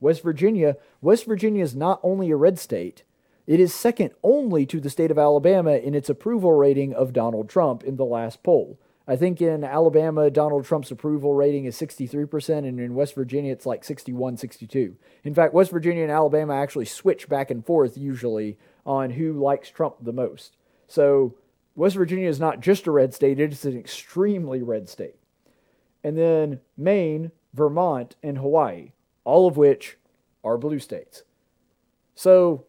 [0.00, 3.04] West Virginia, West Virginia is not only a red state,
[3.46, 7.48] it is second only to the state of Alabama in its approval rating of Donald
[7.48, 8.78] Trump in the last poll.
[9.08, 13.64] I think in Alabama, Donald Trump's approval rating is 63%, and in West Virginia, it's
[13.64, 14.96] like 61, 62.
[15.22, 19.70] In fact, West Virginia and Alabama actually switch back and forth usually on who likes
[19.70, 20.56] Trump the most.
[20.86, 21.34] So
[21.74, 25.16] West Virginia is not just a red state, it is an extremely red state.
[26.04, 28.92] And then Maine, Vermont, and Hawaii,
[29.24, 29.96] all of which
[30.44, 31.24] are blue states.
[32.14, 32.64] So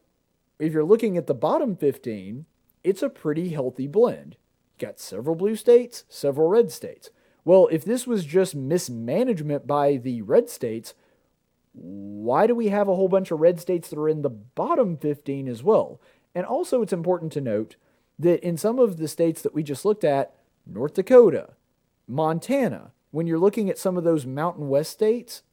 [0.60, 2.46] if you're looking at the bottom 15,
[2.84, 4.38] it's a pretty healthy blend
[4.78, 7.10] got several blue states, several red states.
[7.44, 10.94] Well, if this was just mismanagement by the red states,
[11.74, 14.98] why do we have a whole bunch of red states that are in the bottom
[14.98, 16.02] 15 as well?
[16.36, 17.76] And also, it's important to note
[18.20, 20.34] that in some of the states that we just looked at,
[20.66, 21.50] North Dakota,
[22.08, 25.44] Montana, when you're looking at some of those Mountain West states,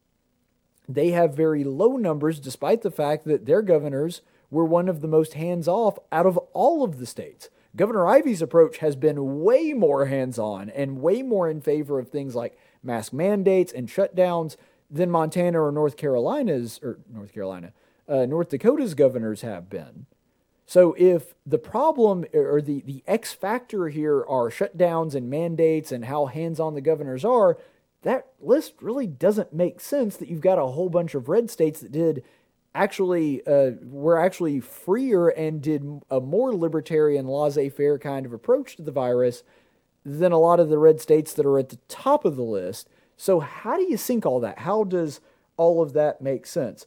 [0.87, 5.07] they have very low numbers despite the fact that their governors were one of the
[5.07, 7.49] most hands off out of all of the states.
[7.75, 12.09] Governor Ivey's approach has been way more hands on and way more in favor of
[12.09, 14.55] things like mask mandates and shutdowns
[14.89, 17.73] than Montana or North Carolina's, or North Carolina,
[18.07, 20.05] uh, North Dakota's governors have been.
[20.65, 26.05] So if the problem or the, the X factor here are shutdowns and mandates and
[26.05, 27.57] how hands on the governors are,
[28.01, 31.79] that list really doesn't make sense that you've got a whole bunch of red states
[31.81, 32.23] that did
[32.73, 38.81] actually uh, were actually freer and did a more libertarian laissez-faire kind of approach to
[38.81, 39.43] the virus
[40.03, 42.89] than a lot of the red states that are at the top of the list.
[43.17, 44.59] So how do you sync all that?
[44.59, 45.21] How does
[45.57, 46.85] all of that make sense?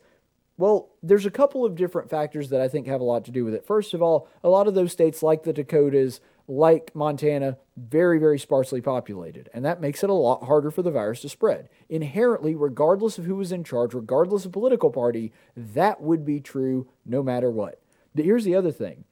[0.59, 3.45] Well, there's a couple of different factors that I think have a lot to do
[3.45, 3.65] with it.
[3.65, 8.39] First of all, a lot of those states like the Dakotas like Montana, very, very
[8.39, 9.49] sparsely populated.
[9.55, 11.69] And that makes it a lot harder for the virus to spread.
[11.89, 16.89] Inherently, regardless of who was in charge, regardless of political party, that would be true
[17.07, 17.81] no matter what.
[18.15, 19.05] But here's the other thing.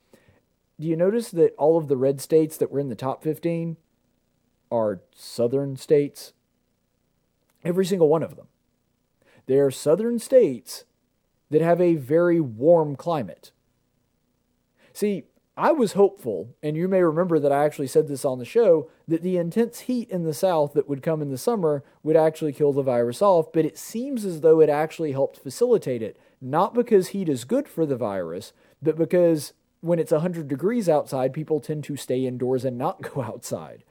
[0.79, 3.77] Do you notice that all of the red states that were in the top 15
[4.69, 6.33] are southern states?
[7.63, 8.47] Every single one of them.
[9.45, 10.83] They are southern states
[11.49, 13.51] that have a very warm climate.
[14.93, 18.45] See, I was hopeful, and you may remember that I actually said this on the
[18.45, 22.15] show, that the intense heat in the South that would come in the summer would
[22.15, 26.19] actually kill the virus off, but it seems as though it actually helped facilitate it.
[26.39, 31.33] Not because heat is good for the virus, but because when it's 100 degrees outside,
[31.33, 33.83] people tend to stay indoors and not go outside.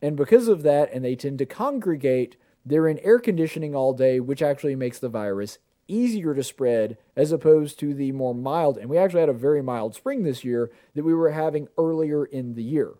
[0.00, 4.20] And because of that, and they tend to congregate, they're in air conditioning all day,
[4.20, 8.88] which actually makes the virus easier to spread as opposed to the more mild, and
[8.88, 12.54] we actually had a very mild spring this year that we were having earlier in
[12.54, 12.94] the year.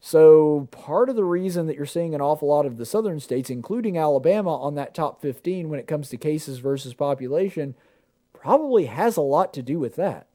[0.00, 3.50] So, part of the reason that you're seeing an awful lot of the southern states,
[3.50, 7.74] including Alabama, on that top 15 when it comes to cases versus population,
[8.32, 10.26] probably has a lot to do with that.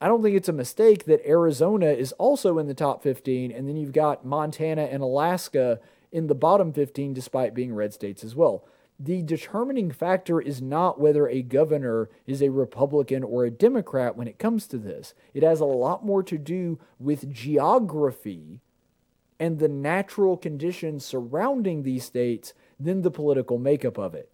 [0.00, 3.68] I don't think it's a mistake that Arizona is also in the top 15, and
[3.68, 8.34] then you've got Montana and Alaska in the bottom 15 despite being red states as
[8.34, 8.64] well
[9.02, 14.28] the determining factor is not whether a governor is a Republican or a Democrat when
[14.28, 15.12] it comes to this.
[15.34, 18.60] It has a lot more to do with geography
[19.40, 24.30] and the natural conditions surrounding these states than the political makeup of it.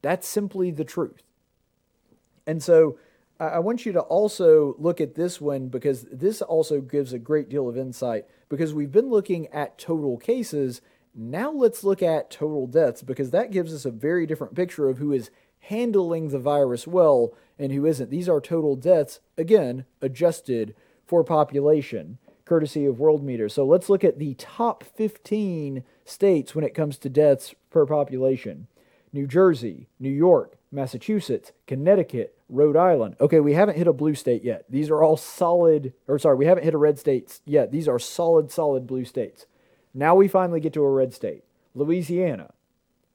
[0.00, 1.22] That's simply the truth.
[2.46, 2.98] And so
[3.38, 7.50] I want you to also look at this one because this also gives a great
[7.50, 10.80] deal of insight because we've been looking at total cases
[11.14, 14.98] now let's look at total deaths because that gives us a very different picture of
[14.98, 18.10] who is handling the virus well and who isn't.
[18.10, 20.74] These are total deaths, again, adjusted
[21.06, 23.50] for population, courtesy of Worldometer.
[23.50, 28.66] So let's look at the top 15 states when it comes to deaths per population
[29.12, 33.16] New Jersey, New York, Massachusetts, Connecticut, Rhode Island.
[33.20, 34.64] Okay, we haven't hit a blue state yet.
[34.68, 37.72] These are all solid, or sorry, we haven't hit a red state yet.
[37.72, 39.46] These are solid, solid blue states.
[39.92, 42.52] Now we finally get to a red state Louisiana.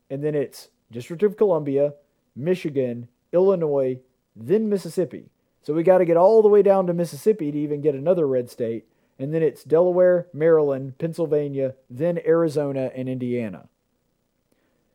[0.10, 1.94] And then it's District of Columbia,
[2.36, 4.00] Michigan, Illinois,
[4.36, 5.30] then Mississippi.
[5.64, 8.28] So we got to get all the way down to Mississippi to even get another
[8.28, 8.86] red state.
[9.18, 13.68] And then it's Delaware, Maryland, Pennsylvania, then Arizona, and Indiana.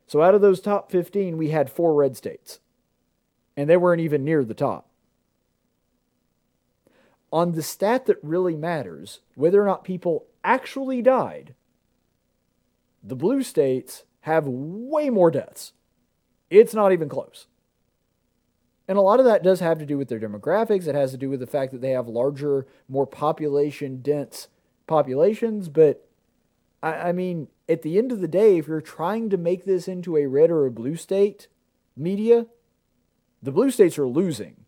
[0.07, 2.59] So out of those top 15, we had four red states.
[3.57, 4.87] And they weren't even near the top.
[7.33, 11.55] On the stat that really matters, whether or not people actually died,
[13.03, 15.73] The blue states have way more deaths.
[16.49, 17.47] It's not even close.
[18.87, 20.87] And a lot of that does have to do with their demographics.
[20.87, 24.49] It has to do with the fact that they have larger, more population dense
[24.85, 25.69] populations.
[25.69, 26.07] But
[26.83, 29.87] I, I, mean, at the end of the day, if you're trying to make this
[29.87, 31.47] into a red or a blue state
[31.95, 32.47] media,
[33.41, 34.65] the blue states are losing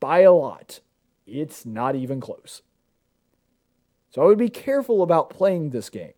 [0.00, 0.80] by a lot.
[1.26, 2.62] It's not even close.
[4.10, 6.14] So I would be careful about playing this game.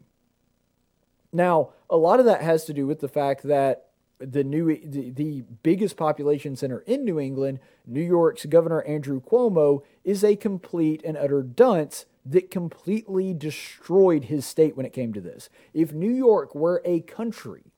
[1.32, 3.86] Now, a lot of that has to do with the fact that
[4.18, 9.82] the new the, the biggest population center in New England, New York's Governor Andrew Cuomo,
[10.04, 15.20] is a complete and utter dunce that completely destroyed his state when it came to
[15.20, 15.48] this.
[15.72, 17.72] If New York were a country,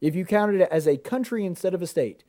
[0.00, 2.22] if you counted it as a country instead of a state,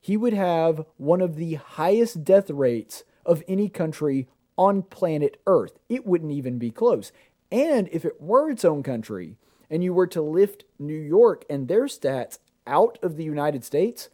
[0.00, 4.26] he would have one of the highest death rates of any country
[4.58, 5.78] on planet Earth.
[5.88, 7.12] It wouldn't even be close.
[7.52, 9.36] And if it were its own country,
[9.72, 14.10] and you were to lift New York and their stats out of the United States,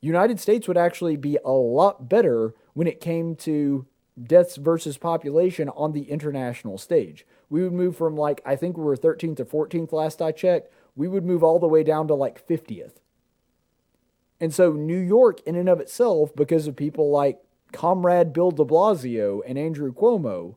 [0.00, 3.84] United States would actually be a lot better when it came to
[4.22, 7.26] deaths versus population on the international stage.
[7.50, 10.72] We would move from like I think we were 13th or 14th last I checked,
[10.94, 12.92] we would move all the way down to like 50th.
[14.40, 17.40] And so New York in and of itself because of people like
[17.72, 20.54] Comrade Bill de Blasio and Andrew Cuomo,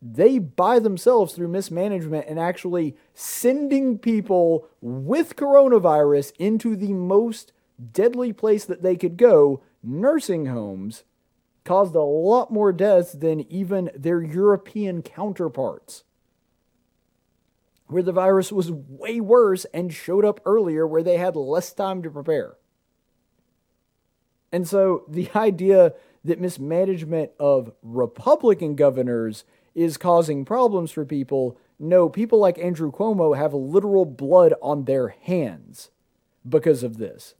[0.00, 7.52] they by themselves through mismanagement and actually sending people with coronavirus into the most
[7.92, 11.04] deadly place that they could go, nursing homes,
[11.64, 16.04] caused a lot more deaths than even their European counterparts.
[17.88, 22.02] Where the virus was way worse and showed up earlier, where they had less time
[22.02, 22.56] to prepare.
[24.52, 25.94] And so the idea
[26.24, 29.44] that mismanagement of Republican governors
[29.74, 31.58] is causing problems for people.
[31.78, 35.90] No, people like Andrew Cuomo have literal blood on their hands
[36.48, 37.34] because of this.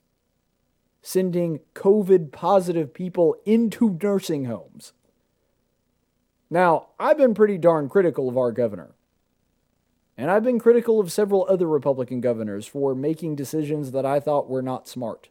[1.01, 4.93] Sending COVID positive people into nursing homes.
[6.49, 8.95] Now, I've been pretty darn critical of our governor.
[10.17, 14.49] And I've been critical of several other Republican governors for making decisions that I thought
[14.49, 15.29] were not smart.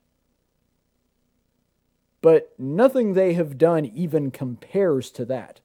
[2.22, 5.60] But nothing they have done even compares to that.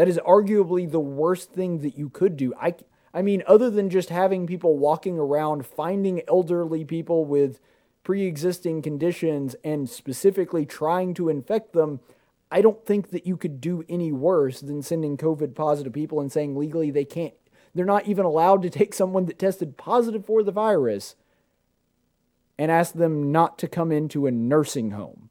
[0.00, 2.54] That is arguably the worst thing that you could do.
[2.58, 2.74] I,
[3.12, 7.60] I mean, other than just having people walking around, finding elderly people with
[8.02, 12.00] pre existing conditions and specifically trying to infect them,
[12.50, 16.32] I don't think that you could do any worse than sending COVID positive people and
[16.32, 17.34] saying legally they can't,
[17.74, 21.14] they're not even allowed to take someone that tested positive for the virus
[22.56, 25.28] and ask them not to come into a nursing home.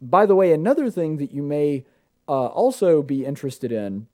[0.00, 1.84] By the way, another thing that you may
[2.28, 4.06] uh, also be interested in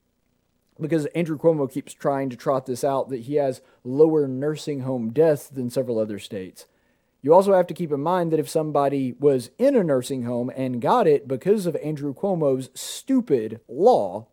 [0.80, 5.10] because Andrew Cuomo keeps trying to trot this out that he has lower nursing home
[5.10, 6.66] deaths than several other states.
[7.20, 10.50] You also have to keep in mind that if somebody was in a nursing home
[10.56, 14.26] and got it because of Andrew Cuomo's stupid law,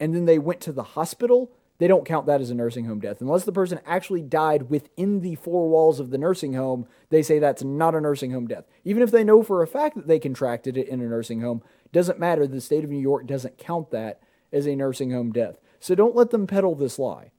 [0.00, 2.98] and then they went to the hospital, they don't count that as a nursing home
[2.98, 3.20] death.
[3.20, 7.38] Unless the person actually died within the four walls of the nursing home, they say
[7.38, 8.64] that's not a nursing home death.
[8.84, 11.62] Even if they know for a fact that they contracted it in a nursing home,
[11.92, 12.46] doesn't matter.
[12.46, 14.20] The state of New York doesn't count that
[14.52, 15.56] as a nursing home death.
[15.80, 17.30] So don't let them peddle this lie.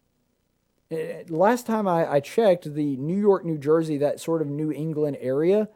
[0.92, 4.72] Eh, last time I, I checked, the New York, New Jersey, that sort of New
[4.72, 5.70] England area,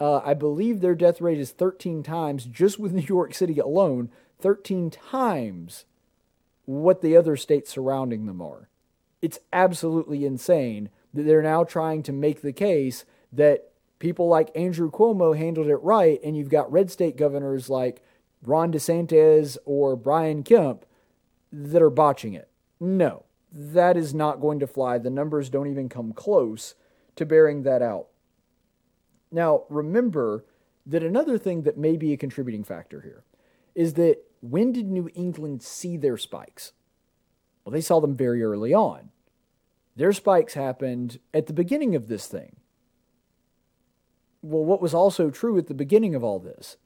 [0.00, 4.10] uh, I believe their death rate is 13 times, just with New York City alone,
[4.40, 5.84] 13 times
[6.64, 8.68] what the other states surrounding them are.
[9.22, 14.90] It's absolutely insane that they're now trying to make the case that people like Andrew
[14.90, 18.02] Cuomo handled it right, and you've got red state governors like
[18.42, 20.84] Ron DeSantis or Brian Kemp
[21.52, 22.48] that are botching it.
[22.78, 24.98] No, that is not going to fly.
[24.98, 26.74] The numbers don't even come close
[27.16, 28.06] to bearing that out.
[29.30, 30.44] Now, remember
[30.86, 33.24] that another thing that may be a contributing factor here
[33.74, 36.72] is that when did New England see their spikes?
[37.64, 39.10] Well, they saw them very early on.
[39.94, 42.56] Their spikes happened at the beginning of this thing.
[44.42, 46.78] Well, what was also true at the beginning of all this?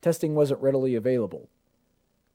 [0.00, 1.48] Testing wasn't readily available.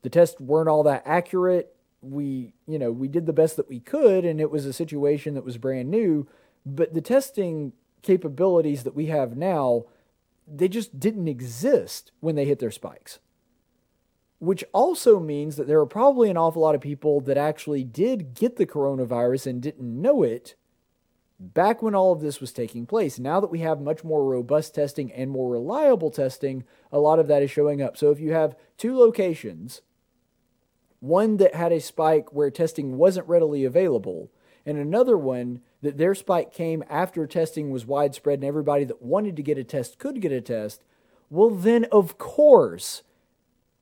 [0.02, 1.76] The tests weren't all that accurate.
[2.02, 5.34] We, you know, we did the best that we could, and it was a situation
[5.34, 6.28] that was brand new.
[6.66, 9.86] But the testing capabilities that we have now,
[10.48, 13.20] they just didn't exist when they hit their spikes
[14.40, 18.34] which also means that there are probably an awful lot of people that actually did
[18.34, 20.56] get the coronavirus and didn't know it
[21.40, 23.20] back when all of this was taking place.
[23.20, 27.28] Now that we have much more robust testing and more reliable testing, a lot of
[27.28, 27.98] that is showing up.
[27.98, 29.82] So if you have two locations,
[31.00, 34.32] one that had a spike where testing wasn't readily available,
[34.66, 39.36] and another one that their spike came after testing was widespread and everybody that wanted
[39.36, 40.84] to get a test could get a test,
[41.30, 43.04] well, then of course,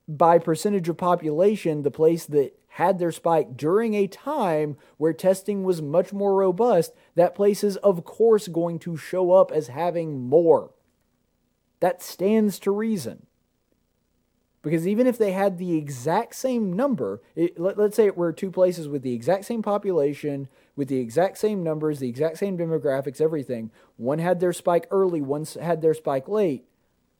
[0.06, 5.62] by percentage of population, the place that had their spike during a time where testing
[5.62, 10.28] was much more robust, that place is of course going to show up as having
[10.28, 10.72] more.
[11.78, 13.26] That stands to reason.
[14.60, 18.32] Because even if they had the exact same number, it, let, us say it were
[18.32, 22.58] two places with the exact same population, with the exact same numbers, the exact same
[22.58, 26.64] demographics, everything, one had their spike early, one had their spike late.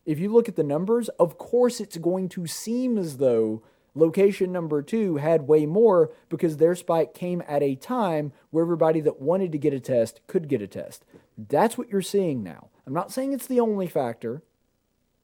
[0.05, 3.63] If you look at the numbers, of course it's going to seem as though
[3.95, 9.01] location number two had way more because their spike came at a time where everybody
[9.01, 11.05] that wanted to get a test could get a test.
[11.37, 12.69] That's what you're seeing now.
[12.87, 14.43] I'm not saying it's the only factor,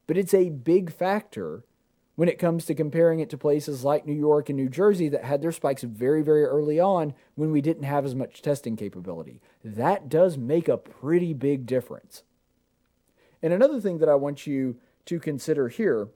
[0.06, 1.64] but it's a big factor
[2.16, 5.24] when it comes to comparing it to places like New York and New Jersey that
[5.24, 9.40] had their spikes very, very early on when we didn't have as much testing capability.
[9.64, 12.22] That does make a pretty big difference.
[13.42, 16.08] And another thing that I want you to consider here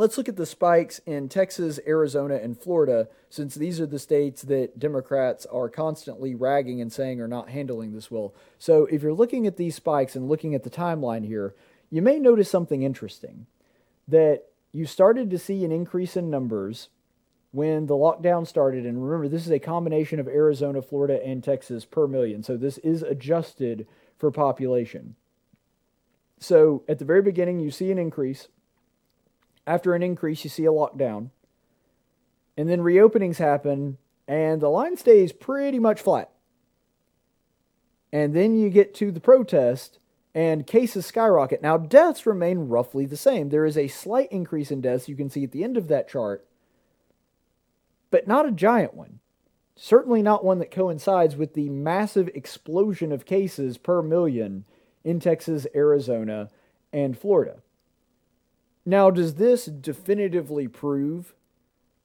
[0.00, 4.40] let's look at the spikes in Texas, Arizona, and Florida, since these are the states
[4.40, 8.34] that Democrats are constantly ragging and saying are not handling this well.
[8.58, 11.54] So if you're looking at these spikes and looking at the timeline here,
[11.90, 13.44] you may notice something interesting
[14.08, 16.88] that you started to see an increase in numbers
[17.50, 18.86] when the lockdown started.
[18.86, 22.42] And remember, this is a combination of Arizona, Florida, and Texas per million.
[22.42, 23.86] So this is adjusted
[24.16, 25.16] for population.
[26.38, 28.48] So at the very beginning, you see an increase.
[29.66, 31.30] After an increase, you see a lockdown.
[32.56, 36.30] And then reopenings happen, and the line stays pretty much flat.
[38.12, 39.98] And then you get to the protest,
[40.34, 41.62] and cases skyrocket.
[41.62, 43.48] Now, deaths remain roughly the same.
[43.48, 46.08] There is a slight increase in deaths, you can see at the end of that
[46.08, 46.46] chart,
[48.10, 49.20] but not a giant one.
[49.76, 54.64] Certainly not one that coincides with the massive explosion of cases per million
[55.04, 56.50] in Texas, Arizona,
[56.92, 57.62] and Florida.
[58.86, 61.34] Now, does this definitively prove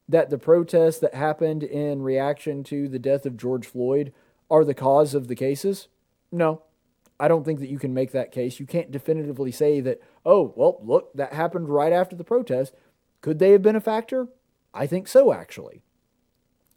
[0.07, 4.13] that the protests that happened in reaction to the death of George Floyd
[4.51, 5.87] are the cause of the cases?
[6.31, 6.61] No,
[7.19, 8.59] I don't think that you can make that case.
[8.59, 12.73] You can't definitively say that, oh, well, look, that happened right after the protest.
[13.21, 14.27] Could they have been a factor?
[14.73, 15.81] I think so, actually.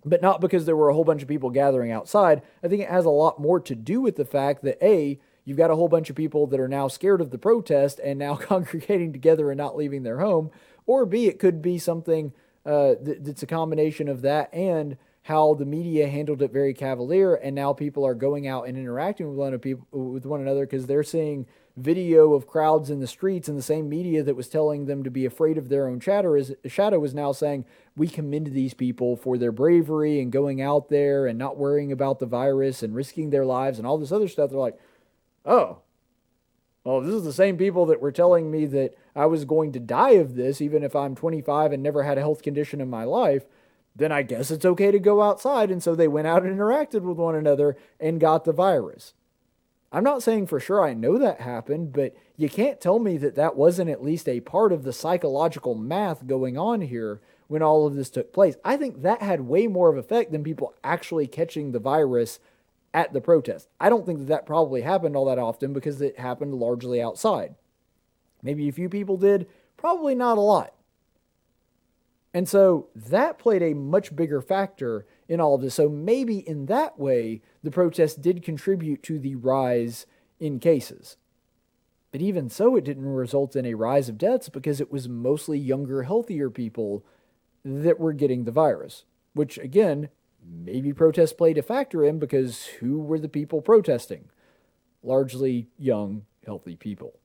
[0.04, 2.42] But not because there were a whole bunch of people gathering outside.
[2.62, 5.18] I think it has a lot more to do with the fact that, A,
[5.48, 8.18] you've got a whole bunch of people that are now scared of the protest and
[8.18, 10.50] now congregating together and not leaving their home.
[10.86, 12.34] Or B, it could be something
[12.66, 17.54] uh, that's a combination of that and how the media handled it very cavalier, and
[17.54, 21.02] now people are going out and interacting with one, people, with one another because they're
[21.02, 21.46] seeing
[21.76, 25.10] video of crowds in the streets, and the same media that was telling them to
[25.10, 29.16] be afraid of their own shadow is, shadow is now saying, We commend these people
[29.16, 33.28] for their bravery and going out there and not worrying about the virus and risking
[33.28, 34.50] their lives and all this other stuff.
[34.50, 34.78] They're like,
[35.48, 35.78] Oh,
[36.84, 39.80] well, this is the same people that were telling me that I was going to
[39.80, 43.04] die of this, even if I'm 25 and never had a health condition in my
[43.04, 43.44] life
[43.98, 45.70] then I guess it's okay to go outside.
[45.70, 49.12] And so they went out and interacted with one another and got the virus.
[49.90, 53.34] I'm not saying for sure I know that happened, but you can't tell me that
[53.34, 57.86] that wasn't at least a part of the psychological math going on here when all
[57.86, 58.56] of this took place.
[58.64, 62.38] I think that had way more of effect than people actually catching the virus
[62.94, 63.68] at the protest.
[63.80, 67.54] I don't think that that probably happened all that often because it happened largely outside.
[68.42, 70.74] Maybe a few people did, probably not a lot.
[72.34, 75.74] And so that played a much bigger factor in all of this.
[75.74, 80.06] So maybe in that way, the protest did contribute to the rise
[80.38, 81.16] in cases.
[82.10, 85.58] But even so, it didn't result in a rise of deaths because it was mostly
[85.58, 87.04] younger, healthier people
[87.64, 89.04] that were getting the virus.
[89.34, 90.08] Which, again,
[90.50, 94.28] maybe protests played a factor in because who were the people protesting?
[95.02, 97.18] Largely young, healthy people.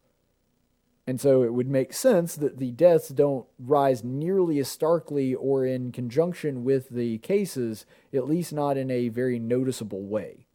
[1.06, 5.66] And so it would make sense that the deaths don't rise nearly as starkly or
[5.66, 10.46] in conjunction with the cases, at least not in a very noticeable way.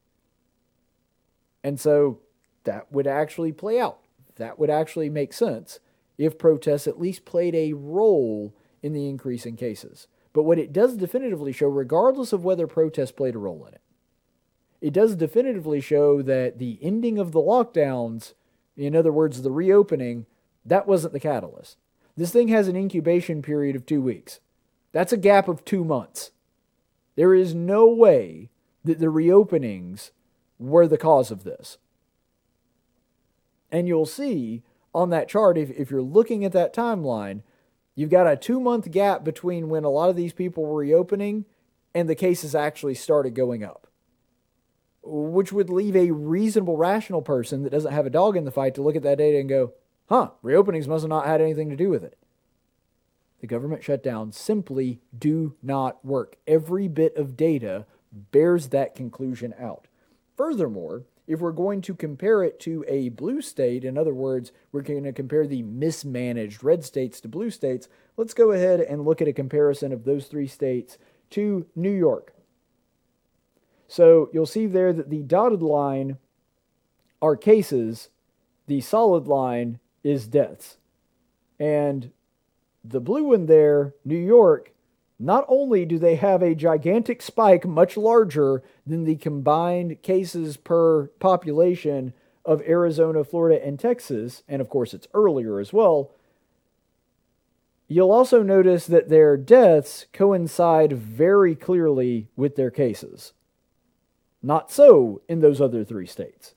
[1.63, 2.21] And so
[2.65, 3.99] that would actually play out.
[4.37, 5.81] That would actually make sense
[6.17, 10.07] if protests at least played a role in the increase in cases.
[10.33, 13.81] But what it does definitively show, regardless of whether protests played a role in it,
[14.81, 18.35] it does definitively show that the ending of the lockdowns,
[18.77, 20.27] in other words, the reopening,
[20.65, 21.77] that wasn't the catalyst.
[22.17, 24.41] This thing has an incubation period of two weeks.
[24.93, 26.31] That's a gap of two months.
[27.17, 28.51] There is no way
[28.85, 30.11] that the reopenings
[30.59, 31.79] were the cause of this.
[33.71, 34.63] And you'll see
[34.95, 37.43] on that chart, if, if you're looking at that timeline,
[37.99, 41.47] You've got a two month gap between when a lot of these people were reopening
[41.93, 43.89] and the cases actually started going up,
[45.03, 48.77] which would leave a reasonable, rational person that doesn't have a dog in the fight
[48.77, 49.73] to look at that data and go,
[50.09, 52.17] huh, reopenings must have not had anything to do with it.
[53.41, 56.37] The government shutdowns simply do not work.
[56.47, 59.89] Every bit of data bears that conclusion out.
[60.37, 64.81] Furthermore, if we're going to compare it to a blue state, in other words, we're
[64.81, 69.21] going to compare the mismanaged red states to blue states, let's go ahead and look
[69.21, 70.97] at a comparison of those three states
[71.29, 72.33] to New York.
[73.87, 76.17] So you'll see there that the dotted line
[77.21, 78.09] are cases,
[78.67, 80.79] the solid line is deaths.
[81.61, 82.11] And
[82.83, 84.73] the blue one there, New York,
[85.19, 91.09] not only do they have a gigantic spike much larger than the combined cases per
[91.19, 92.13] population
[92.45, 96.13] of Arizona, Florida, and Texas, and of course it's earlier as well,
[97.89, 103.33] you'll also notice that their deaths coincide very clearly with their cases.
[104.43, 106.55] Not so in those other three states.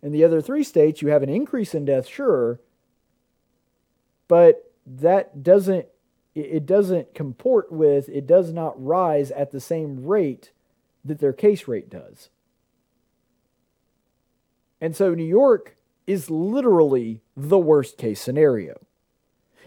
[0.00, 2.60] In the other three states, you have an increase in deaths, sure,
[4.28, 5.86] but that doesn't
[6.36, 10.52] it doesn't comport with, it does not rise at the same rate
[11.04, 12.28] that their case rate does.
[14.80, 15.76] And so New York
[16.06, 18.78] is literally the worst case scenario.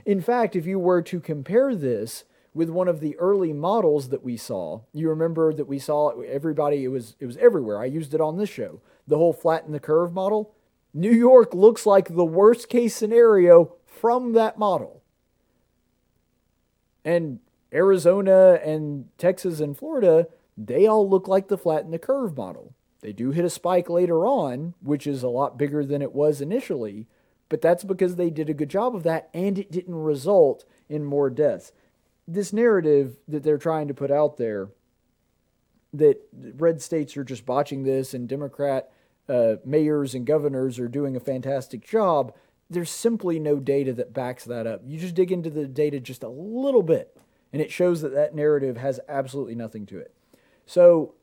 [0.06, 4.24] In fact, if you were to compare this with one of the early models that
[4.24, 7.82] we saw, you remember that we saw everybody, it was, it was everywhere.
[7.82, 8.80] I used it on this show.
[9.08, 10.54] The whole flatten the curve model.
[10.94, 14.99] New York looks like the worst case scenario from that model.
[17.04, 17.40] And
[17.74, 20.28] Arizona and Texas and Florida,
[20.58, 22.74] they all look like the flatten the curve model.
[23.02, 26.42] They do hit a spike later on, which is a lot bigger than it was
[26.42, 27.08] initially,
[27.48, 31.06] but that's because they did a good job of that and it didn't result in
[31.06, 31.72] more deaths.
[32.28, 34.70] This narrative that they're trying to put out there
[35.94, 38.92] that red states are just botching this and Democrat
[39.28, 42.34] uh, mayors and governors are doing a fantastic job,
[42.70, 44.82] there's simply no data that backs that up.
[44.86, 47.18] You just dig into the data just a little bit,
[47.52, 50.14] and it shows that that narrative has absolutely nothing to it.
[50.66, 51.16] So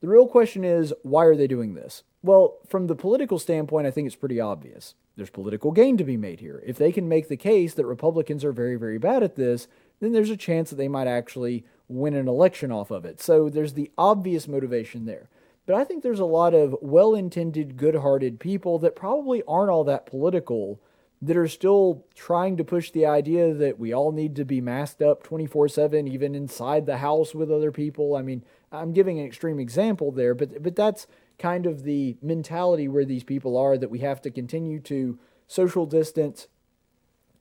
[0.00, 2.02] the real question is why are they doing this?
[2.22, 4.94] Well, from the political standpoint, I think it's pretty obvious.
[5.16, 6.62] There's political gain to be made here.
[6.66, 9.68] If they can make the case that Republicans are very, very bad at this,
[10.00, 13.20] then there's a chance that they might actually win an election off of it.
[13.20, 15.28] So there's the obvious motivation there.
[15.66, 19.70] But I think there's a lot of well intended, good hearted people that probably aren't
[19.70, 20.80] all that political
[21.22, 25.00] that are still trying to push the idea that we all need to be masked
[25.00, 28.14] up 24 7, even inside the house with other people.
[28.14, 31.06] I mean, I'm giving an extreme example there, but, but that's
[31.38, 35.86] kind of the mentality where these people are that we have to continue to social
[35.86, 36.48] distance,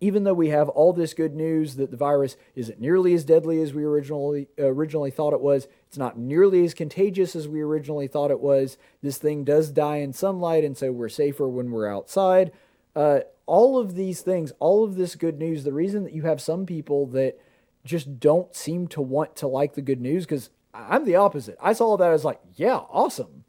[0.04, 3.62] even though we have all this good news that the virus isn't nearly as deadly
[3.62, 8.08] as we originally originally thought it was, it's not nearly as contagious as we originally
[8.08, 8.78] thought it was.
[9.01, 12.51] This thing does die in sunlight, and so we're safer when we're outside.
[12.93, 16.41] Uh, all of these things, all of this good news, the reason that you have
[16.41, 17.39] some people that
[17.86, 21.58] just don't seem to want to like the good news, because I'm the opposite.
[21.62, 23.45] I saw that as like, yeah, awesome.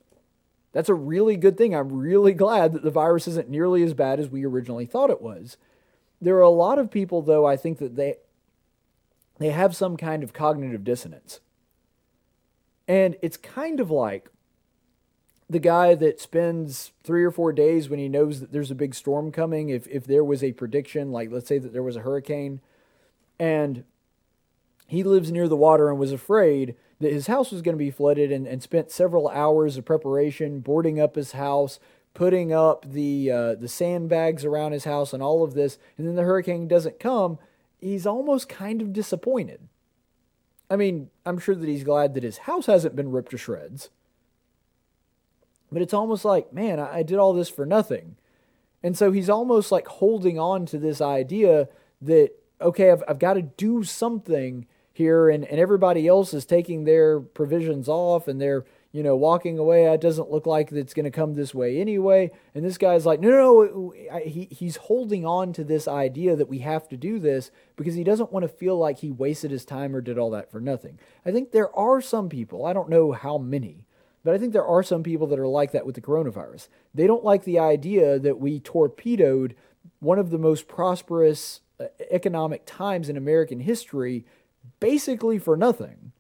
[0.73, 1.75] That's a really good thing.
[1.75, 5.21] I'm really glad that the virus isn't nearly as bad as we originally thought it
[5.21, 5.57] was.
[6.25, 8.17] There are a lot of people, though, I think that they
[9.39, 11.41] they have some kind of cognitive dissonance.
[12.89, 14.31] And it's kind of like
[15.51, 18.95] the guy that spends three or four days when he knows that there's a big
[18.95, 22.01] storm coming, if, if there was a prediction, like let's say that there was a
[22.01, 22.61] hurricane,
[23.39, 23.85] and
[24.87, 27.91] he lives near the water and was afraid that his house was going to be
[27.91, 31.79] flooded and, and spent several hours of preparation boarding up his house,
[32.15, 36.15] putting up the uh, the sandbags around his house and all of this, and then
[36.15, 37.39] the hurricane doesn't come,
[37.81, 39.61] he's almost kind of disappointed.
[40.71, 43.91] I mean, I'm sure that he's glad that his house hasn't been ripped to shreds.
[45.71, 48.17] But it's almost like, man, I, I did all this for nothing.
[48.83, 51.69] And so he's almost like holding on to this idea
[52.03, 56.85] that, okay, I've, I've got to do something here, and, and everybody else is taking
[56.85, 58.65] their provisions off and they're
[58.95, 59.93] you know, walking away.
[59.93, 62.31] It doesn't look like it's going to come this way anyway.
[62.55, 64.21] And this guy's like, no, no, no.
[64.25, 68.05] He, he's holding on to this idea that we have to do this because he
[68.05, 71.01] doesn't want to feel like he wasted his time or did all that for nothing.
[71.27, 73.85] I think there are some people, I don't know how many,
[74.23, 76.69] but I think there are some people that are like that with the coronavirus.
[76.95, 79.57] They don't like the idea that we torpedoed
[79.99, 84.25] one of the most prosperous uh, economic times in American history
[84.79, 86.13] basically for nothing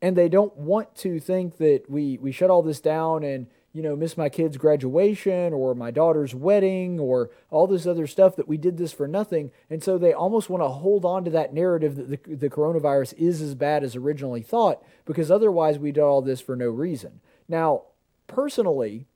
[0.00, 3.82] and they don't want to think that we we shut all this down and you
[3.82, 8.48] know, miss my kid's graduation or my daughter's wedding or all this other stuff that
[8.48, 9.52] we did this for nothing.
[9.68, 13.14] And so they almost want to hold on to that narrative that the, the coronavirus
[13.18, 17.20] is as bad as originally thought because otherwise we did all this for no reason.
[17.46, 17.82] Now,
[18.26, 19.06] personally,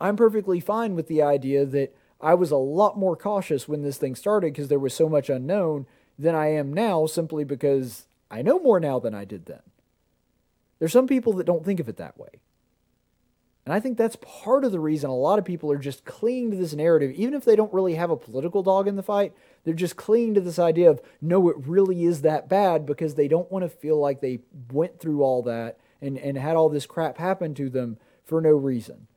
[0.00, 3.96] I'm perfectly fine with the idea that I was a lot more cautious when this
[3.96, 5.86] thing started because there was so much unknown
[6.18, 9.62] than I am now simply because I know more now than I did then.
[10.78, 12.40] There's some people that don't think of it that way.
[13.64, 16.52] And I think that's part of the reason a lot of people are just clinging
[16.52, 19.32] to this narrative, even if they don't really have a political dog in the fight.
[19.64, 23.26] They're just clinging to this idea of, no, it really is that bad because they
[23.26, 24.38] don't want to feel like they
[24.70, 28.50] went through all that and, and had all this crap happen to them for no
[28.50, 29.08] reason.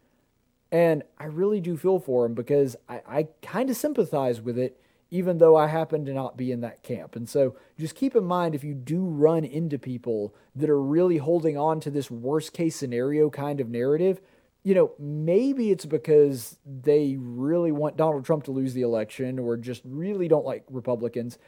[0.71, 4.81] And I really do feel for them because I, I kind of sympathize with it,
[5.11, 7.15] even though I happen to not be in that camp.
[7.15, 11.17] And so just keep in mind if you do run into people that are really
[11.17, 14.21] holding on to this worst case scenario kind of narrative,
[14.63, 19.57] you know, maybe it's because they really want Donald Trump to lose the election or
[19.57, 21.39] just really don't like Republicans.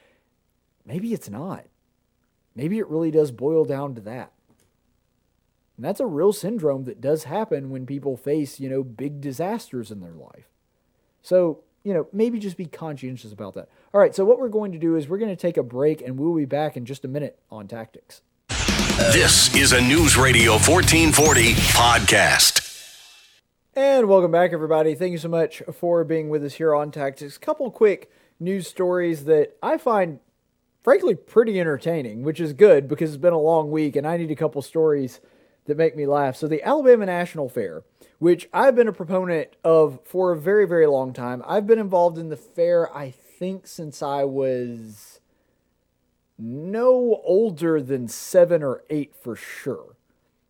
[0.85, 1.65] Maybe it's not.
[2.55, 4.31] Maybe it really does boil down to that.
[5.77, 9.91] And that's a real syndrome that does happen when people face, you know, big disasters
[9.91, 10.49] in their life.
[11.21, 13.69] So, you know, maybe just be conscientious about that.
[13.93, 16.01] All right, so what we're going to do is we're going to take a break
[16.01, 18.21] and we'll be back in just a minute on tactics.
[19.11, 22.67] This is a News Radio 1440 podcast.
[23.73, 24.95] And welcome back, everybody.
[24.95, 27.37] Thank you so much for being with us here on Tactics.
[27.37, 30.19] A couple quick news stories that I find,
[30.83, 34.29] frankly, pretty entertaining, which is good because it's been a long week and I need
[34.29, 35.21] a couple stories
[35.71, 36.35] that make me laugh.
[36.35, 37.83] So, the Alabama National Fair,
[38.19, 42.17] which I've been a proponent of for a very, very long time, I've been involved
[42.17, 45.21] in the fair, I think, since I was
[46.37, 49.95] no older than seven or eight for sure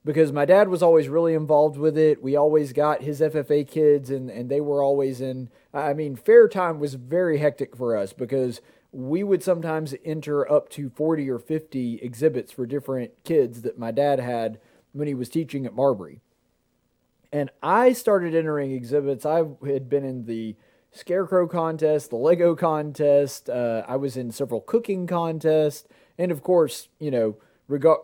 [0.04, 2.24] because my dad was always really involved with it.
[2.24, 5.50] We always got his FFA kids, and, and they were always in.
[5.74, 8.62] I mean, fair time was very hectic for us because
[8.92, 13.92] we would sometimes enter up to 40 or 50 exhibits for different kids that my
[13.92, 14.60] dad had
[14.94, 16.22] when he was teaching at Marbury.
[17.32, 19.26] And I started entering exhibits.
[19.26, 20.56] I had been in the
[20.92, 25.88] Scarecrow contest, the Lego contest, uh, I was in several cooking contests,
[26.18, 27.38] and of course, you know,
[27.70, 28.02] regard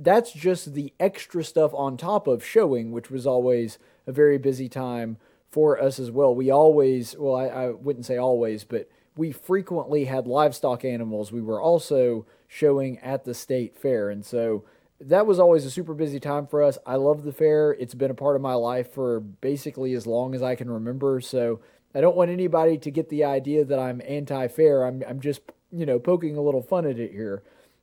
[0.00, 4.70] that's just the extra stuff on top of showing, which was always a very busy
[4.70, 5.18] time
[5.50, 6.34] for us as well.
[6.34, 11.30] We always, well, I, I wouldn't say always, but we frequently had livestock animals.
[11.30, 14.64] We were also showing at the state fair, and so
[15.00, 16.78] that was always a super busy time for us.
[16.86, 17.72] I love the fair.
[17.72, 21.20] It's been a part of my life for basically as long as I can remember.
[21.20, 21.60] So
[21.94, 24.84] I don't want anybody to get the idea that I'm anti-fair.
[24.84, 25.40] I'm I'm just
[25.72, 27.42] you know poking a little fun at it here.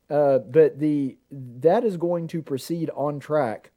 [0.10, 3.72] Uh, but the that is going to proceed on track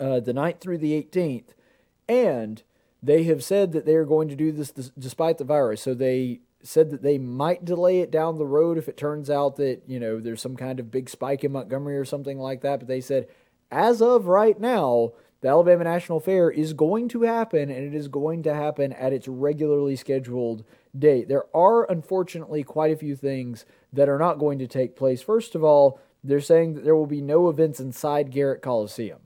[0.00, 1.48] uh, the 9th through the 18th,
[2.08, 2.62] and
[3.02, 5.82] they have said that they are going to do this, this despite the virus.
[5.82, 9.56] So they said that they might delay it down the road if it turns out
[9.56, 12.80] that you know there's some kind of big spike in Montgomery or something like that.
[12.80, 13.28] But they said
[13.70, 18.08] as of right now, the Alabama National Fair is going to happen, and it is
[18.08, 20.64] going to happen at its regularly scheduled
[20.98, 21.28] date.
[21.28, 25.22] There are unfortunately quite a few things that are not going to take place.
[25.22, 29.20] First of all, they're saying that there will be no events inside Garrett Coliseum.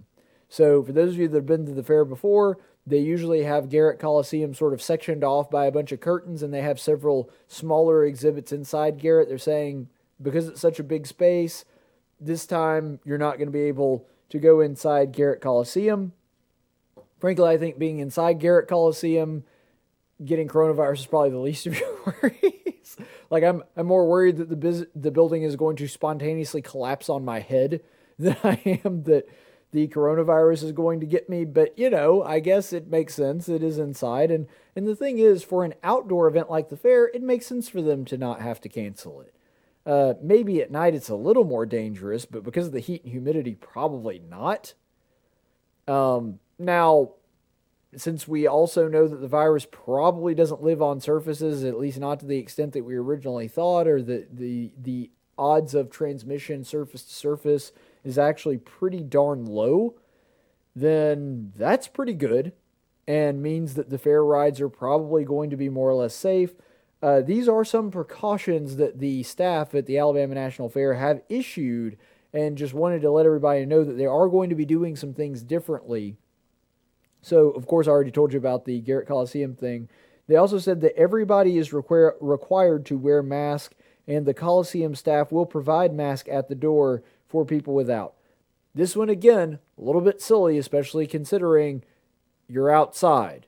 [0.49, 3.69] So, for those of you that have been to the fair before, they usually have
[3.69, 7.31] Garrett Coliseum sort of sectioned off by a bunch of curtains, and they have several
[7.47, 9.29] smaller exhibits inside Garrett.
[9.29, 9.89] They're saying
[10.21, 11.65] because it's such a big space,
[12.21, 16.13] this time you're not going to be able to go inside Garrett Coliseum.
[17.19, 19.45] Frankly, I think being inside Garrett Coliseum,
[20.25, 21.89] getting coronavirus is probably the least of your
[22.23, 22.97] worries.
[23.31, 27.09] like I'm, I'm more worried that the biz- the building is going to spontaneously collapse
[27.09, 27.81] on my head
[28.19, 29.29] than I am that
[29.73, 31.45] the coronavirus is going to get me.
[31.45, 33.49] But you know, I guess it makes sense.
[33.49, 34.47] It is inside, and
[34.77, 37.83] and the thing is, for an outdoor event like the fair, it makes sense for
[37.83, 39.35] them to not have to cancel it.
[39.85, 43.13] Uh, maybe at night it's a little more dangerous, but because of the heat and
[43.13, 44.75] humidity, probably not.
[45.89, 47.15] Um, now,
[47.97, 52.21] since we also know that the virus probably doesn't live on surfaces, at least not
[52.21, 57.03] to the extent that we originally thought, or the the the odds of transmission surface
[57.03, 57.73] to surface
[58.05, 59.95] is actually pretty darn low,
[60.75, 62.53] then that's pretty good
[63.07, 66.53] and means that the fair rides are probably going to be more or less safe.
[67.03, 71.99] Uh, these are some precautions that the staff at the Alabama National Fair have issued,
[72.33, 75.13] and just wanted to let everybody know that they are going to be doing some
[75.13, 76.17] things differently.
[77.21, 79.89] So, of course, I already told you about the Garrett Coliseum thing.
[80.29, 83.75] They also said that everybody is require, required to wear masks,
[84.07, 88.15] and the Coliseum staff will provide masks at the door for people without.
[88.75, 91.83] This one, again, a little bit silly, especially considering
[92.47, 93.47] you're outside.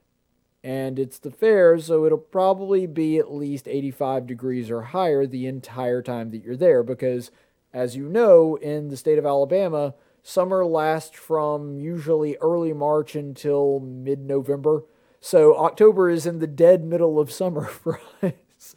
[0.62, 5.46] And it's the fair, so it'll probably be at least 85 degrees or higher the
[5.46, 6.82] entire time that you're there.
[6.82, 7.30] Because,
[7.74, 13.80] as you know, in the state of Alabama, summer lasts from usually early March until
[13.80, 14.84] mid November.
[15.20, 18.74] So October is in the dead middle of summer for us.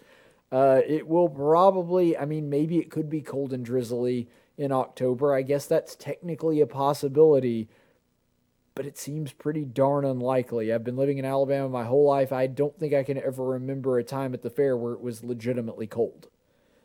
[0.52, 4.28] Uh, it will probably, I mean, maybe it could be cold and drizzly
[4.58, 5.34] in October.
[5.34, 7.70] I guess that's technically a possibility,
[8.76, 10.74] but it seems pretty darn unlikely.
[10.74, 12.34] I've been living in Alabama my whole life.
[12.34, 15.24] I don't think I can ever remember a time at the fair where it was
[15.24, 16.28] legitimately cold.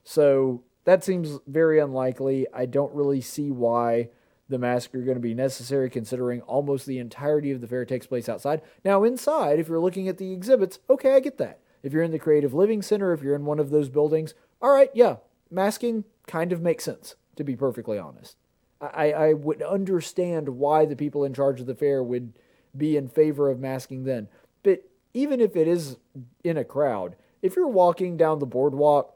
[0.05, 2.47] So that seems very unlikely.
[2.53, 4.11] I don't really see why
[4.49, 8.07] the masks are going to be necessary considering almost the entirety of the fair takes
[8.07, 8.61] place outside.
[8.85, 11.61] Now, inside, if you're looking at the exhibits, okay, I get that.
[11.83, 14.71] If you're in the Creative Living Center, if you're in one of those buildings, all
[14.71, 15.17] right, yeah,
[15.51, 18.37] masking kind of makes sense to be perfectly honest.
[18.81, 22.33] I, I would understand why the people in charge of the fair would
[22.77, 24.29] be in favor of masking then.
[24.63, 24.83] But
[25.15, 25.99] even if it is
[26.43, 29.15] in a crowd, if you're walking down the boardwalk,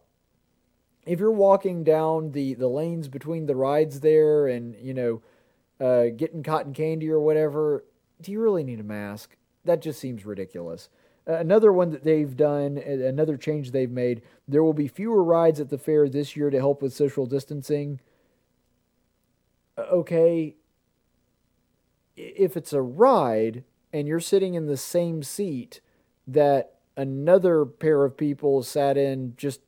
[1.04, 5.22] if you're walking down the, the lanes between the rides there and, you know,
[5.80, 7.84] uh, getting cotton candy or whatever,
[8.20, 9.36] do you really need a mask?
[9.64, 10.88] That just seems ridiculous.
[11.28, 15.58] Uh, another one that they've done, another change they've made, there will be fewer rides
[15.58, 18.00] at the fair this year to help with social distancing.
[19.76, 20.54] Uh, okay,
[22.16, 25.80] if it's a ride and you're sitting in the same seat
[26.26, 29.60] that another pair of people sat in just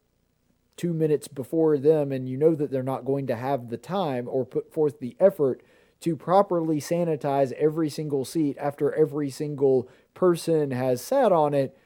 [0.76, 4.28] two minutes before them, and you know that they're not going to have the time
[4.28, 5.60] or put forth the effort
[6.00, 9.88] to properly sanitize every single seat after every single
[10.18, 11.78] person has sat on it,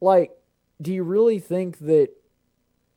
[0.00, 0.32] like,
[0.82, 2.10] do you really think that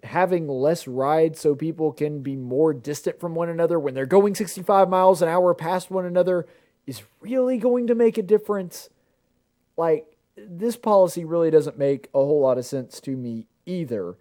[0.03, 4.33] having less rides so people can be more distant from one another when they're going
[4.33, 6.47] 65 miles an hour past one another
[6.87, 8.89] is really going to make a difference?
[9.77, 14.17] Like, this policy really doesn't make a whole lot of sense to me either.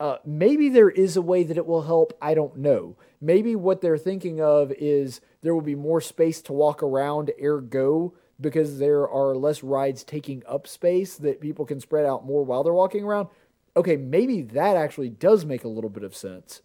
[0.00, 2.12] Uh, maybe there is a way that it will help.
[2.20, 2.96] I don't know.
[3.20, 8.12] Maybe what they're thinking of is there will be more space to walk around, ergo,
[8.42, 12.62] because there are less rides taking up space that people can spread out more while
[12.62, 13.28] they're walking around.
[13.76, 16.60] Okay, maybe that actually does make a little bit of sense.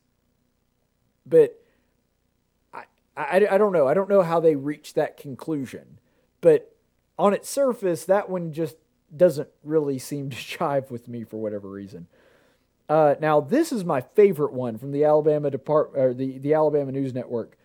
[1.26, 1.62] But
[2.74, 2.84] I,
[3.16, 3.88] I, I don't know.
[3.88, 6.00] I don't know how they reached that conclusion.
[6.42, 6.76] But
[7.18, 8.78] on its surface, that one just
[9.16, 12.08] doesn't really seem to jive with me for whatever reason.
[12.90, 16.92] Uh, now, this is my favorite one from the Alabama Depart or the, the Alabama
[16.92, 17.58] News Network.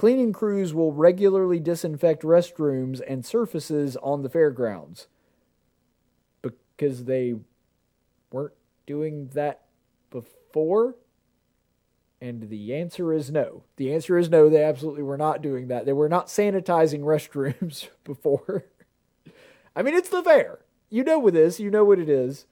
[0.00, 5.08] Cleaning crews will regularly disinfect restrooms and surfaces on the fairgrounds
[6.40, 7.34] because they
[8.32, 8.54] weren't
[8.86, 9.60] doing that
[10.08, 10.94] before?
[12.18, 13.64] And the answer is no.
[13.76, 15.84] The answer is no, they absolutely were not doing that.
[15.84, 18.64] They were not sanitizing restrooms before.
[19.76, 20.60] I mean, it's the fair.
[20.88, 22.46] You know with this, you know what it is.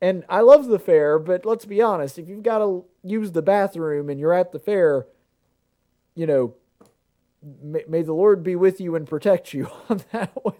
[0.00, 3.42] And I love the fair, but let's be honest, if you've got to use the
[3.42, 5.04] bathroom and you're at the fair,
[6.14, 6.54] you know,
[7.62, 10.54] may, may the Lord be with you and protect you on that one.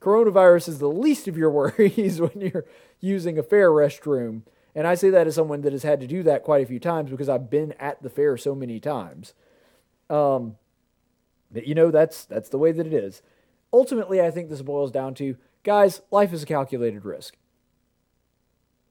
[0.00, 2.66] Coronavirus is the least of your worries when you're
[3.00, 4.42] using a fair restroom.
[4.74, 6.80] And I say that as someone that has had to do that quite a few
[6.80, 9.34] times because I've been at the fair so many times.
[10.10, 10.56] Um,
[11.52, 13.22] but you know that's that's the way that it is.
[13.72, 17.36] Ultimately, I think this boils down to guys, life is a calculated risk.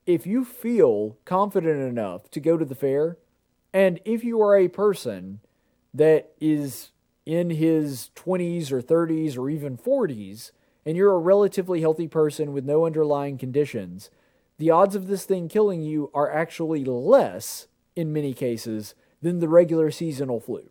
[0.05, 3.17] If you feel confident enough to go to the fair,
[3.73, 5.39] and if you are a person
[5.93, 6.91] that is
[7.25, 10.51] in his 20s or 30s or even 40s,
[10.85, 14.09] and you're a relatively healthy person with no underlying conditions,
[14.57, 19.49] the odds of this thing killing you are actually less, in many cases, than the
[19.49, 20.69] regular seasonal flu,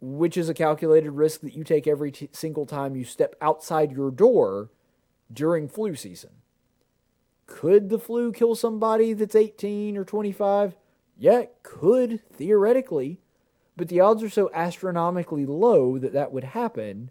[0.00, 3.92] which is a calculated risk that you take every t- single time you step outside
[3.92, 4.70] your door
[5.32, 6.30] during flu season.
[7.46, 10.76] Could the flu kill somebody that's 18 or 25?
[11.16, 13.20] Yeah, it could, theoretically
[13.78, 17.10] but the odds are so astronomically low that that would happen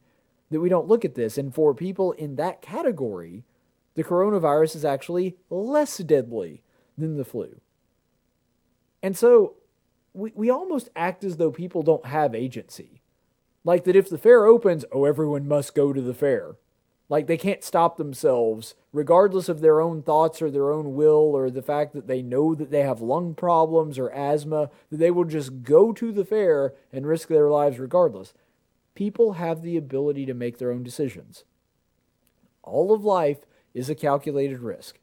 [0.51, 1.37] that we don't look at this.
[1.37, 3.45] And for people in that category,
[3.95, 6.61] the coronavirus is actually less deadly
[6.97, 7.61] than the flu.
[9.01, 9.55] And so
[10.13, 13.01] we, we almost act as though people don't have agency.
[13.63, 16.55] Like that if the fair opens, oh, everyone must go to the fair.
[17.09, 21.49] Like they can't stop themselves, regardless of their own thoughts or their own will or
[21.49, 25.23] the fact that they know that they have lung problems or asthma, that they will
[25.23, 28.33] just go to the fair and risk their lives regardless.
[28.93, 31.45] People have the ability to make their own decisions.
[32.61, 33.39] All of life
[33.73, 34.99] is a calculated risk.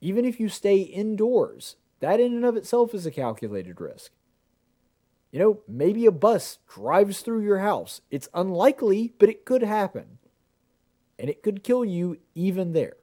[0.00, 4.10] Even if you stay indoors, that in and of itself is a calculated risk.
[5.30, 8.00] You know, maybe a bus drives through your house.
[8.10, 10.18] It's unlikely, but it could happen.
[11.22, 12.96] And it could kill you even there.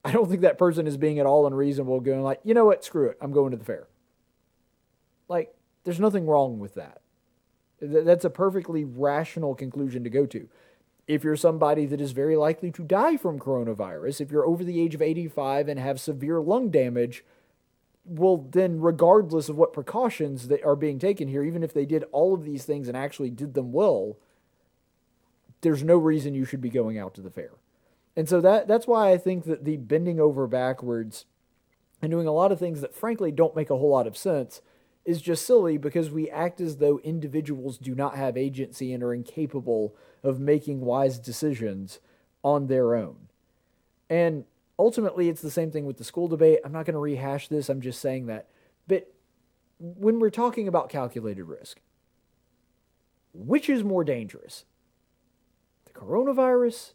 [0.03, 2.85] I don't think that person is being at all unreasonable going like, you know what,
[2.85, 3.87] screw it, I'm going to the fair.
[5.27, 7.01] Like, there's nothing wrong with that.
[7.81, 10.47] That's a perfectly rational conclusion to go to.
[11.07, 14.79] If you're somebody that is very likely to die from coronavirus, if you're over the
[14.79, 17.23] age of 85 and have severe lung damage,
[18.05, 22.05] well, then, regardless of what precautions that are being taken here, even if they did
[22.11, 24.17] all of these things and actually did them well,
[25.61, 27.51] there's no reason you should be going out to the fair.
[28.15, 31.25] And so that that's why I think that the bending over backwards
[32.01, 34.61] and doing a lot of things that frankly don't make a whole lot of sense
[35.05, 39.13] is just silly because we act as though individuals do not have agency and are
[39.13, 41.99] incapable of making wise decisions
[42.43, 43.27] on their own.
[44.09, 44.45] And
[44.77, 46.59] ultimately, it's the same thing with the school debate.
[46.63, 48.47] I'm not going to rehash this, I'm just saying that.
[48.87, 49.11] But
[49.79, 51.79] when we're talking about calculated risk,
[53.33, 54.65] which is more dangerous?
[55.99, 56.93] Coronavirus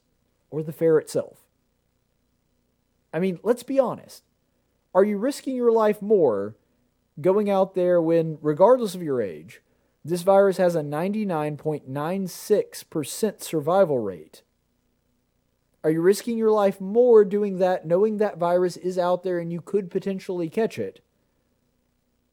[0.50, 1.38] or the fair itself?
[3.12, 4.22] I mean, let's be honest.
[4.94, 6.56] Are you risking your life more
[7.20, 9.60] going out there when, regardless of your age,
[10.04, 14.40] this virus has a 99.96% survival rate?
[15.82, 19.52] Are you risking your life more doing that, knowing that virus is out there and
[19.52, 21.03] you could potentially catch it?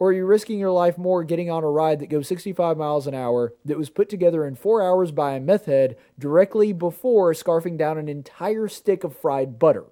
[0.02, 3.06] Or are you risking your life more getting on a ride that goes 65 miles
[3.06, 7.34] an hour that was put together in four hours by a meth head directly before
[7.34, 9.86] scarfing down an entire stick of fried butter?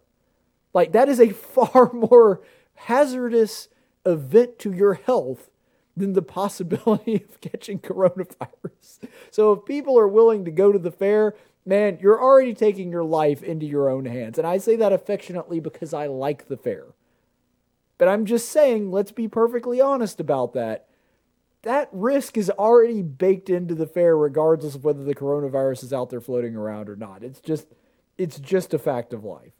[0.73, 2.41] Like, that is a far more
[2.73, 3.67] hazardous
[4.03, 5.51] event to your health
[5.95, 9.01] than the possibility of catching coronavirus.
[9.29, 11.35] So, if people are willing to go to the fair,
[11.67, 14.39] man, you're already taking your life into your own hands.
[14.39, 16.85] And I say that affectionately because I like the fair.
[17.99, 20.87] But I'm just saying, let's be perfectly honest about that.
[21.61, 26.09] That risk is already baked into the fair, regardless of whether the coronavirus is out
[26.09, 27.23] there floating around or not.
[27.23, 27.67] It's just,
[28.17, 29.51] it's just a fact of life.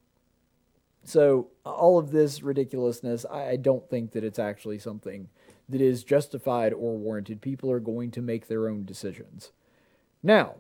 [1.04, 5.28] So all of this ridiculousness, I don't think that it's actually something
[5.68, 7.42] that is justified or warranted.
[7.42, 9.52] People are going to make their own decisions.
[10.24, 10.56] Now,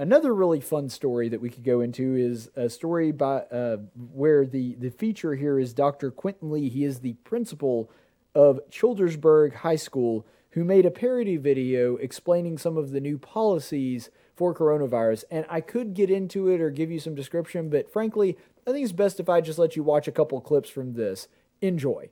[0.00, 3.78] Another really fun story that we could go into is a story by uh,
[4.12, 6.12] where the the feature here is Dr.
[6.12, 6.68] Quentin Lee.
[6.68, 7.90] He is the principal
[8.32, 14.10] of Childersburg High School, who made a parody video explaining some of the new policies
[14.36, 15.24] for coronavirus.
[15.32, 18.38] And I could get into it or give you some description, but frankly,
[18.68, 21.26] I think it's best if I just let you watch a couple clips from this.
[21.60, 22.08] Enjoy.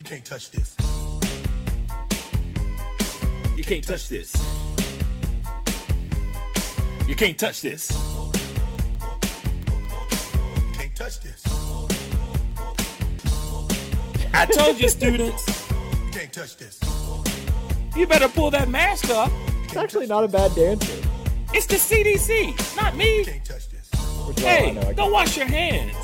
[0.00, 0.76] You can't touch this.
[3.56, 4.34] You can't touch this.
[7.06, 7.88] You can't touch this.
[10.72, 11.44] Can't touch this.
[14.32, 15.68] I told you, students.
[15.70, 16.80] You can't touch this.
[17.94, 19.30] You better pull that mask up.
[19.64, 21.06] It's actually not a bad dancer.
[21.52, 23.24] It's the CDC, not me.
[24.26, 25.94] Which Hey, I know I don't wash your hands.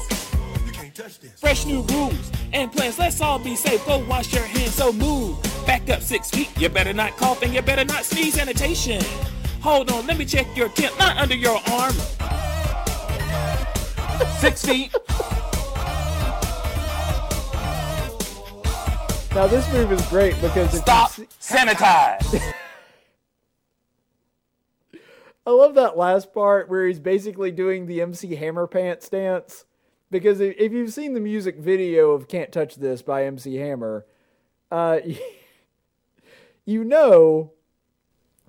[1.36, 2.98] Fresh new rules and plans.
[2.98, 3.84] Let's all be safe.
[3.86, 4.74] Go wash your hands.
[4.74, 6.50] So move back up six feet.
[6.58, 8.34] You better not cough and you better not sneeze.
[8.34, 9.00] Sanitation.
[9.62, 10.98] Hold on, let me check your temp.
[10.98, 11.92] Not under your arm.
[14.38, 14.94] Six feet.
[19.34, 21.10] Now this move is great because if Stop.
[21.40, 22.42] Sanitize.
[25.46, 29.66] I love that last part where he's basically doing the MC Hammer Pants dance.
[30.10, 34.06] Because if you've seen the music video of Can't Touch This by MC Hammer,
[34.70, 35.00] uh,
[36.64, 37.52] you know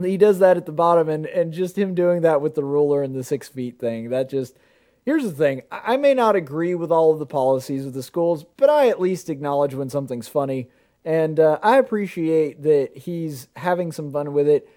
[0.04, 3.04] he does that at the bottom and, and just him doing that with the ruler
[3.04, 4.10] and the six feet thing.
[4.10, 4.58] That just,
[5.06, 8.45] here's the thing I may not agree with all of the policies of the schools,
[8.58, 10.70] but I at least acknowledge when something's funny.
[11.04, 14.70] And uh, I appreciate that he's having some fun with it.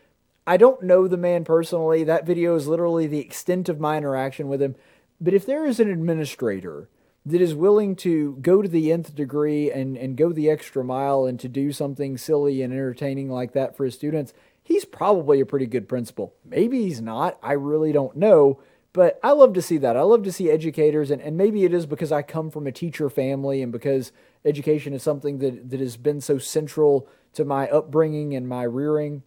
[0.46, 2.04] I don't know the man personally.
[2.04, 4.74] That video is literally the extent of my interaction with him.
[5.20, 6.88] But if there is an administrator
[7.26, 11.24] that is willing to go to the nth degree and, and go the extra mile
[11.24, 15.46] and to do something silly and entertaining like that for his students, he's probably a
[15.46, 16.34] pretty good principal.
[16.44, 17.38] Maybe he's not.
[17.42, 18.60] I really don't know.
[18.94, 19.96] But I love to see that.
[19.96, 22.72] I love to see educators, and, and maybe it is because I come from a
[22.72, 24.12] teacher family and because
[24.44, 29.24] education is something that, that has been so central to my upbringing and my rearing.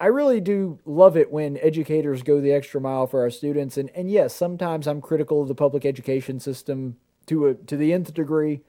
[0.00, 3.76] I really do love it when educators go the extra mile for our students.
[3.76, 7.92] And, and yes, sometimes I'm critical of the public education system to a, to the
[7.92, 8.62] nth degree.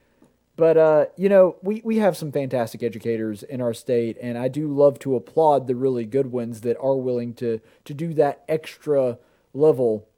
[0.56, 4.48] But uh, you know, we, we have some fantastic educators in our state, and I
[4.48, 8.42] do love to applaud the really good ones that are willing to to do that
[8.48, 9.18] extra
[9.52, 10.08] level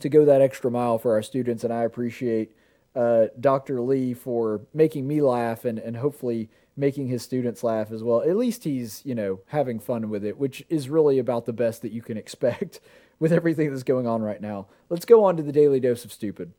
[0.00, 1.64] to go that extra mile for our students.
[1.64, 2.56] And I appreciate
[2.94, 3.80] uh, Dr.
[3.80, 8.22] Lee for making me laugh and, and hopefully making his students laugh as well.
[8.22, 11.82] At least he's, you know, having fun with it, which is really about the best
[11.82, 12.80] that you can expect
[13.18, 14.66] with everything that's going on right now.
[14.88, 16.52] Let's go on to the daily dose of stupid.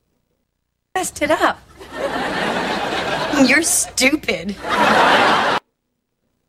[0.96, 1.60] Messed it up.
[3.48, 4.56] You're stupid.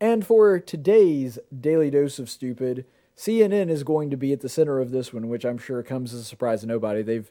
[0.00, 2.84] And for today's daily dose of stupid,
[3.16, 6.14] CNN is going to be at the center of this one, which I'm sure comes
[6.14, 7.02] as a surprise to nobody.
[7.02, 7.30] They've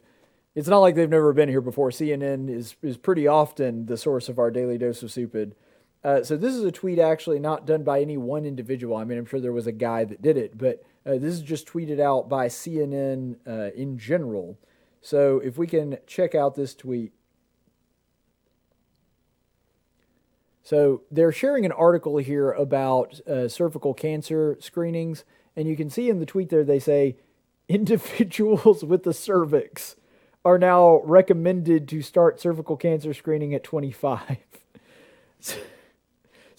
[0.54, 1.90] it's not like they've never been here before.
[1.90, 5.54] CNN is is pretty often the source of our daily dose of stupid.
[6.04, 8.96] Uh, so this is a tweet actually not done by any one individual.
[8.96, 11.40] I mean, I'm sure there was a guy that did it, but uh, this is
[11.40, 14.58] just tweeted out by CNN uh, in general.
[15.00, 17.12] So if we can check out this tweet.
[20.66, 25.22] So they're sharing an article here about uh, cervical cancer screenings,
[25.54, 27.14] and you can see in the tweet there they say
[27.68, 29.94] individuals with the cervix
[30.44, 34.38] are now recommended to start cervical cancer screening at 25.
[35.38, 35.56] so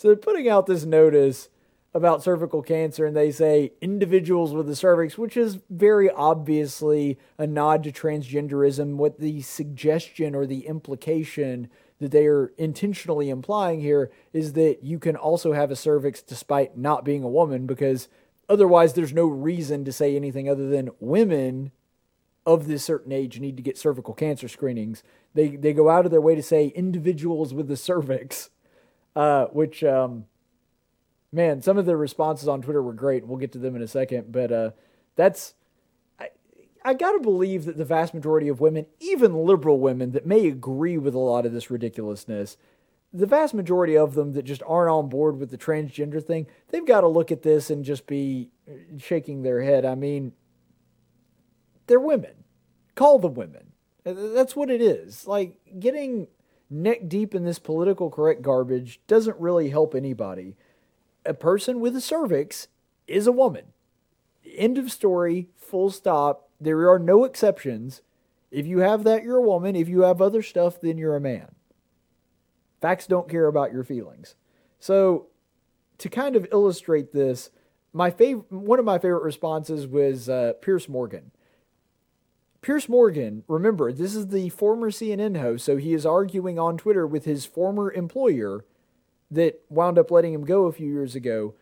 [0.01, 1.49] they're putting out this notice
[1.93, 7.45] about cervical cancer and they say individuals with the cervix, which is very obviously a
[7.45, 8.95] nod to transgenderism.
[8.95, 11.69] What the suggestion or the implication
[11.99, 16.77] that they are intentionally implying here is that you can also have a cervix despite
[16.77, 18.07] not being a woman because
[18.49, 21.71] Otherwise, there's no reason to say anything other than women
[22.45, 25.03] of this certain age need to get cervical cancer screenings.
[25.33, 28.49] They they go out of their way to say individuals with the cervix,
[29.15, 30.25] uh, which um,
[31.31, 33.27] man, some of the responses on Twitter were great.
[33.27, 34.71] We'll get to them in a second, but uh,
[35.17, 35.53] that's
[36.83, 40.47] I, I gotta believe that the vast majority of women, even liberal women, that may
[40.47, 42.57] agree with a lot of this ridiculousness,
[43.13, 46.85] the vast majority of them that just aren't on board with the transgender thing, they've
[46.85, 49.85] got to look at this and just be uh, shaking their head.
[49.85, 50.33] I mean,
[51.87, 52.43] they're women.
[52.95, 53.71] Call them women.
[54.05, 55.25] Uh, that's what it is.
[55.25, 56.27] Like getting
[56.69, 60.55] neck deep in this political correct garbage doesn't really help anybody.
[61.25, 62.67] A person with a cervix
[63.07, 63.65] is a woman.
[64.55, 66.46] End of story, full stop.
[66.59, 68.01] There are no exceptions.
[68.51, 69.75] If you have that, you're a woman.
[69.75, 71.55] If you have other stuff, then you're a man.
[72.81, 74.35] Facts don't care about your feelings.
[74.79, 75.27] So,
[75.97, 77.49] to kind of illustrate this,
[77.91, 81.31] my fav- one of my favorite responses was uh, Piers Morgan.
[82.61, 87.07] Piers Morgan, remember, this is the former CNN host, so he is arguing on Twitter
[87.07, 88.65] with his former employer
[89.31, 91.55] that wound up letting him go a few years ago.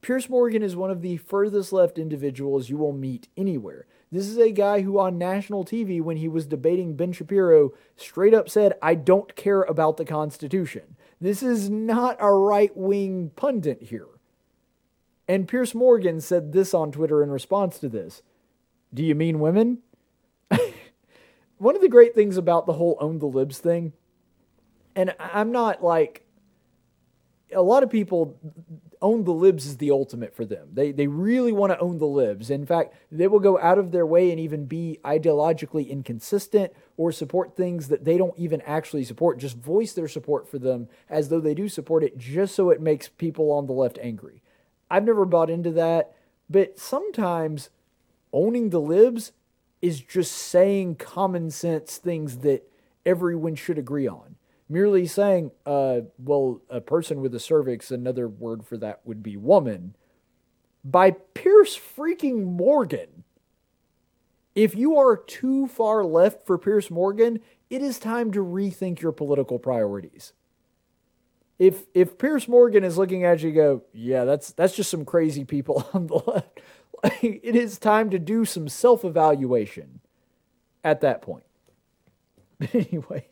[0.00, 3.86] Piers Morgan is one of the furthest left individuals you will meet anywhere.
[4.12, 8.34] This is a guy who on national TV, when he was debating Ben Shapiro, straight
[8.34, 10.96] up said, I don't care about the Constitution.
[11.18, 14.08] This is not a right wing pundit here.
[15.26, 18.22] And Piers Morgan said this on Twitter in response to this
[18.92, 19.78] Do you mean women?
[21.56, 23.94] One of the great things about the whole own the libs thing,
[24.94, 26.26] and I'm not like
[27.50, 28.38] a lot of people
[29.02, 30.68] own the libs is the ultimate for them.
[30.72, 32.48] They they really want to own the libs.
[32.50, 37.12] In fact, they will go out of their way and even be ideologically inconsistent or
[37.12, 39.38] support things that they don't even actually support.
[39.38, 42.80] Just voice their support for them as though they do support it, just so it
[42.80, 44.42] makes people on the left angry.
[44.90, 46.14] I've never bought into that,
[46.48, 47.70] but sometimes
[48.32, 49.32] owning the libs
[49.80, 52.70] is just saying common sense things that
[53.04, 54.36] everyone should agree on
[54.72, 59.36] merely saying, uh, well, a person with a cervix, another word for that would be
[59.36, 59.94] woman,
[60.82, 63.24] by Piers freaking Morgan.
[64.54, 67.40] If you are too far left for Piers Morgan,
[67.70, 70.32] it is time to rethink your political priorities.
[71.58, 75.44] If if Piers Morgan is looking at you, go, yeah, that's that's just some crazy
[75.44, 76.60] people on the left.
[77.22, 80.00] it is time to do some self evaluation
[80.82, 81.44] at that point.
[82.72, 83.26] Anyway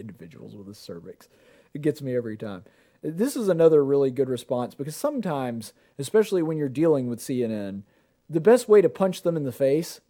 [0.00, 1.28] individuals with a cervix.
[1.74, 2.64] It gets me every time.
[3.02, 7.82] This is another really good response because sometimes, especially when you're dealing with CNN,
[8.28, 10.00] the best way to punch them in the face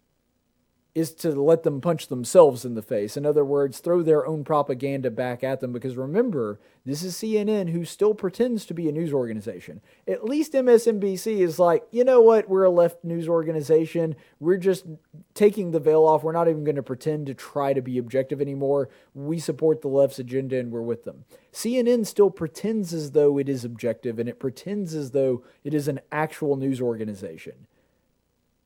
[0.93, 3.15] is to let them punch themselves in the face.
[3.15, 5.71] In other words, throw their own propaganda back at them.
[5.71, 9.79] Because remember, this is CNN who still pretends to be a news organization.
[10.05, 12.49] At least MSNBC is like, you know what?
[12.49, 14.17] We're a left news organization.
[14.41, 14.85] We're just
[15.33, 16.23] taking the veil off.
[16.23, 18.89] We're not even going to pretend to try to be objective anymore.
[19.13, 21.23] We support the left's agenda and we're with them.
[21.53, 25.87] CNN still pretends as though it is objective and it pretends as though it is
[25.87, 27.67] an actual news organization.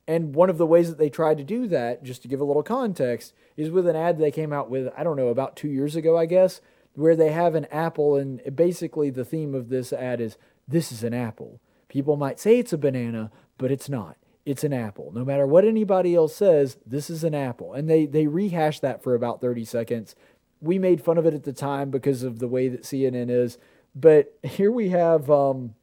[0.07, 2.45] And one of the ways that they tried to do that, just to give a
[2.45, 5.67] little context, is with an ad they came out with, I don't know, about two
[5.67, 6.61] years ago, I guess,
[6.93, 8.15] where they have an apple.
[8.15, 10.37] And basically, the theme of this ad is
[10.67, 11.59] this is an apple.
[11.87, 14.17] People might say it's a banana, but it's not.
[14.45, 15.11] It's an apple.
[15.11, 17.73] No matter what anybody else says, this is an apple.
[17.73, 20.15] And they, they rehash that for about 30 seconds.
[20.61, 23.57] We made fun of it at the time because of the way that CNN is.
[23.95, 25.73] But here we have um,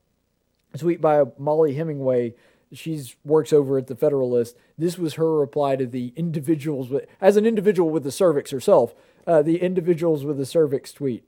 [0.73, 2.35] a tweet by Mollie Hemingway
[2.73, 4.57] she's works over at the Federalist.
[4.79, 8.95] This was her reply to the individuals with, as an individual with the cervix herself,
[9.27, 11.25] uh, the individuals with the cervix tweet.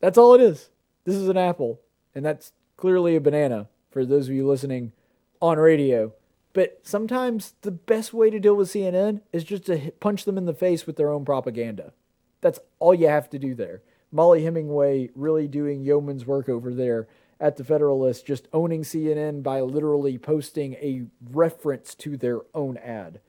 [0.00, 0.70] That's all it is.
[1.04, 1.80] This is an apple,
[2.14, 4.92] and that's clearly a banana for those of you listening
[5.40, 6.12] on radio.
[6.52, 10.44] But sometimes the best way to deal with CNN is just to punch them in
[10.44, 11.92] the face with their own propaganda.
[12.40, 13.82] That's all you have to do there.
[14.12, 17.08] Mollie Hemingway really doing yeoman's work over there
[17.40, 23.20] at the Federalist, just owning CNN by literally posting a reference to their own ad.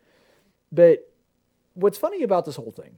[0.72, 1.10] But
[1.74, 2.98] what's funny about this whole thing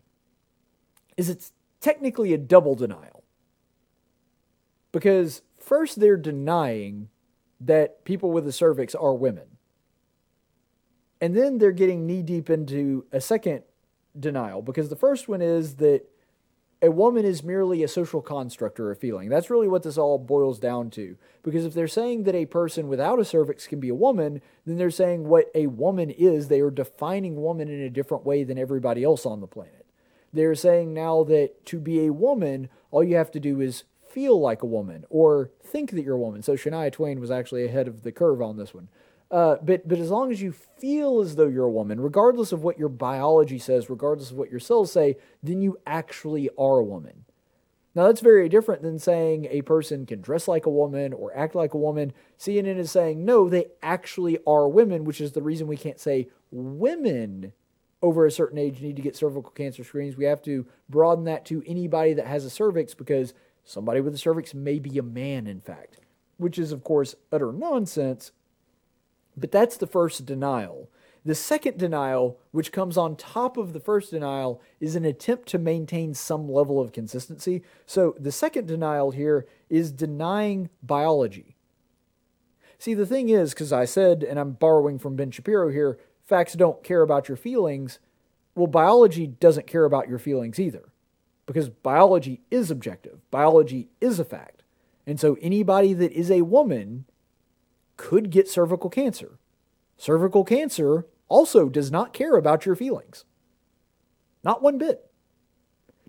[1.16, 3.24] is it's technically a double denial.
[4.92, 7.10] Because first, they're denying
[7.62, 9.58] that people with a cervix are women.
[11.22, 13.64] And then they're getting knee deep into a second
[14.18, 16.06] denial because the first one is that
[16.86, 19.28] a woman is merely a social construct or a feeling.
[19.28, 21.18] That's really what this all boils down to.
[21.42, 24.78] Because if they're saying that a person without a cervix can be a woman, then
[24.78, 26.48] they're saying what a woman is.
[26.48, 29.88] They are defining woman in a different way than everybody else on the planet.
[30.32, 34.40] They're saying now that to be a woman, all you have to do is feel
[34.40, 36.44] like a woman or think that you're a woman.
[36.44, 38.90] So Shania Twain was actually ahead of the curve on this one.
[39.36, 42.64] Uh, but but as long as you feel as though you're a woman, regardless of
[42.64, 46.84] what your biology says, regardless of what your cells say, then you actually are a
[46.86, 47.26] woman.
[47.94, 51.54] Now that's very different than saying a person can dress like a woman or act
[51.54, 52.14] like a woman.
[52.40, 56.30] CNN is saying no, they actually are women, which is the reason we can't say
[56.50, 57.52] women
[58.02, 60.16] over a certain age need to get cervical cancer screens.
[60.16, 63.34] We have to broaden that to anybody that has a cervix because
[63.66, 65.98] somebody with a cervix may be a man, in fact,
[66.38, 68.32] which is of course utter nonsense
[69.38, 70.90] but that's the first denial.
[71.26, 75.58] The second denial, which comes on top of the first denial, is an attempt to
[75.58, 77.64] maintain some level of consistency.
[77.88, 81.56] So the second denial here is denying biology.
[82.78, 86.54] See, the thing is, because I said, and I'm borrowing from Ben Shapiro here, facts
[86.54, 87.98] don't care about your feelings.
[88.54, 90.92] Well, biology doesn't care about your feelings either,
[91.48, 94.62] because biology is objective, biology is a fact.
[95.08, 97.06] And so anybody that is a woman
[97.98, 99.40] could get cervical cancer.
[99.98, 103.26] Cervical cancer also does not care about your feelings.
[104.44, 105.10] Not one bit.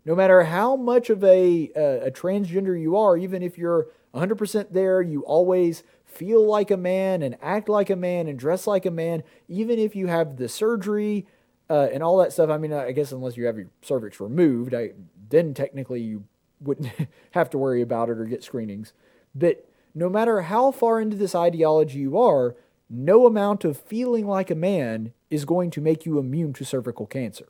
[0.04, 4.72] No matter how much of a, a, a transgender you are, even if you're 100%
[4.72, 8.86] there, you always feel like a man and act like a man and dress like
[8.86, 11.26] a man, even if you have the surgery
[11.68, 12.50] uh, and all that stuff.
[12.50, 14.92] I mean, I guess unless you have your cervix removed, I,
[15.28, 16.24] then technically you
[16.60, 16.90] wouldn't
[17.32, 18.92] have to worry about it or get screenings.
[19.34, 19.65] But
[19.96, 22.54] no matter how far into this ideology you are,
[22.90, 27.06] no amount of feeling like a man is going to make you immune to cervical
[27.06, 27.48] cancer.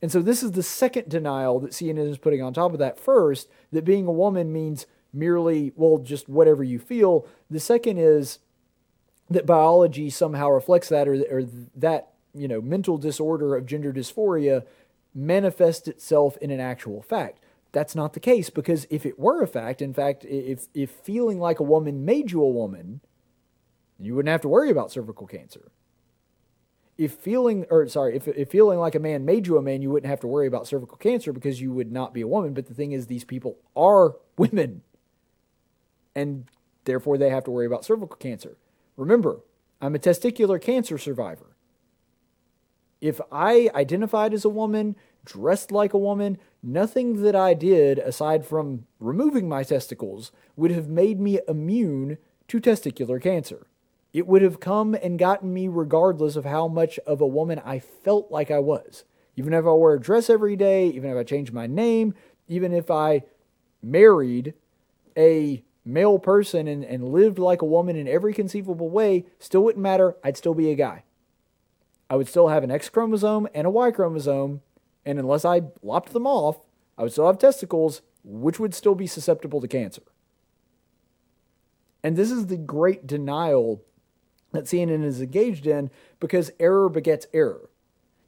[0.00, 3.00] And so this is the second denial that CNN is putting on top of that
[3.00, 7.26] first, that being a woman means merely, well, just whatever you feel.
[7.50, 8.38] The second is
[9.28, 11.42] that biology somehow reflects that or, or
[11.74, 14.64] that, you know, mental disorder of gender dysphoria
[15.12, 17.40] manifests itself in an actual fact
[17.72, 21.38] that's not the case because if it were a fact, in fact, if if feeling
[21.38, 23.00] like a woman made you a woman,
[23.98, 25.70] you wouldn't have to worry about cervical cancer.
[26.96, 29.90] If feeling or sorry, if if feeling like a man made you a man, you
[29.90, 32.66] wouldn't have to worry about cervical cancer because you would not be a woman, but
[32.66, 34.82] the thing is these people are women.
[36.14, 36.46] And
[36.84, 38.56] therefore they have to worry about cervical cancer.
[38.96, 39.40] Remember,
[39.80, 41.54] I'm a testicular cancer survivor.
[43.00, 48.44] If I identified as a woman, dressed like a woman, nothing that I did, aside
[48.44, 52.18] from removing my testicles, would have made me immune
[52.48, 53.66] to testicular cancer.
[54.12, 57.78] It would have come and gotten me regardless of how much of a woman I
[57.78, 59.04] felt like I was.
[59.36, 62.14] Even if I wore a dress every day, even if I changed my name,
[62.48, 63.22] even if I
[63.82, 64.54] married
[65.16, 69.82] a male person and, and lived like a woman in every conceivable way, still wouldn't
[69.82, 70.16] matter.
[70.24, 71.04] I'd still be a guy.
[72.10, 74.62] I would still have an X chromosome and a Y chromosome,
[75.08, 76.60] and unless I lopped them off,
[76.98, 80.02] I would still have testicles, which would still be susceptible to cancer.
[82.04, 83.82] And this is the great denial
[84.52, 85.90] that CNN is engaged in
[86.20, 87.70] because error begets error.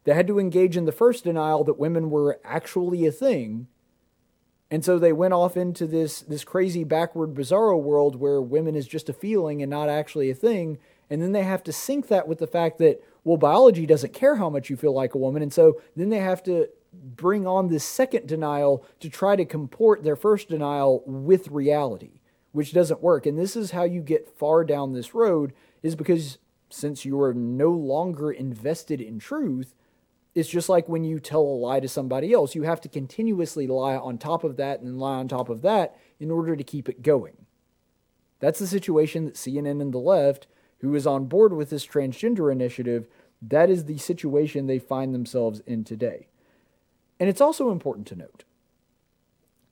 [0.05, 3.67] They had to engage in the first denial that women were actually a thing.
[4.71, 8.87] And so they went off into this, this crazy backward bizarro world where women is
[8.87, 10.79] just a feeling and not actually a thing.
[11.11, 14.35] And then they have to sync that with the fact that, well, biology doesn't care
[14.35, 15.41] how much you feel like a woman.
[15.41, 20.03] And so then they have to bring on this second denial to try to comport
[20.03, 22.21] their first denial with reality,
[22.51, 23.25] which doesn't work.
[23.25, 25.53] And this is how you get far down this road,
[25.83, 26.37] is because
[26.69, 29.75] since you are no longer invested in truth,
[30.33, 32.55] it's just like when you tell a lie to somebody else.
[32.55, 35.97] You have to continuously lie on top of that and lie on top of that
[36.19, 37.45] in order to keep it going.
[38.39, 40.47] That's the situation that CNN and the left,
[40.81, 43.07] who is on board with this transgender initiative,
[43.41, 46.27] that is the situation they find themselves in today.
[47.19, 48.43] And it's also important to note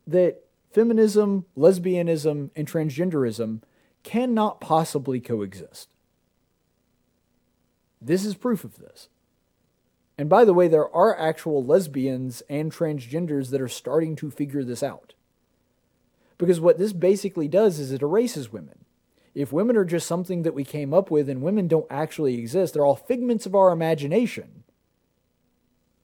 [0.06, 3.61] that feminism, lesbianism, and transgenderism
[4.03, 5.90] cannot possibly coexist.
[8.02, 9.10] This is proof of this.
[10.18, 14.64] And by the way, there are actual lesbians and transgenders that are starting to figure
[14.64, 15.14] this out.
[16.38, 18.86] Because what this basically does is it erases women.
[19.35, 22.73] If women are just something that we came up with and women don't actually exist,
[22.73, 24.64] they're all figments of our imagination.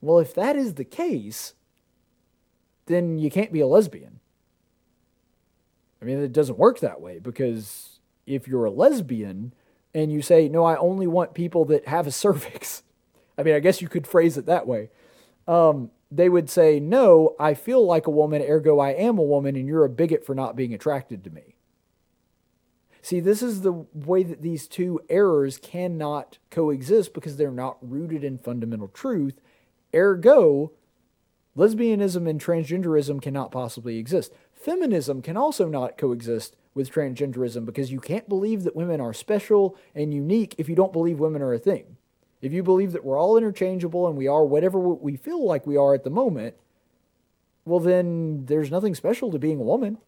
[0.01, 1.53] Well, if that is the case,
[2.85, 4.19] then you can't be a lesbian.
[6.01, 9.53] I mean, it doesn't work that way because if you're a lesbian
[9.93, 12.83] and you say, no, I only want people that have a cervix,
[13.37, 14.89] I mean, I guess you could phrase it that way.
[15.47, 19.55] Um, they would say, no, I feel like a woman, ergo I am a woman,
[19.55, 21.54] and you're a bigot for not being attracted to me.
[23.05, 28.23] See, this is the way that these two errors cannot coexist because they're not rooted
[28.23, 29.39] in fundamental truth.
[29.93, 30.71] Ergo,
[31.55, 34.33] lesbianism and transgenderism cannot possibly exist.
[34.51, 39.77] Feminism can also not coexist with transgenderism because you can't believe that women are special
[39.93, 41.97] and unique if you don't believe women are a thing.
[42.41, 45.77] If you believe that we're all interchangeable and we are whatever we feel like we
[45.77, 46.55] are at the moment,
[47.65, 49.99] well, then there's nothing special to being a woman.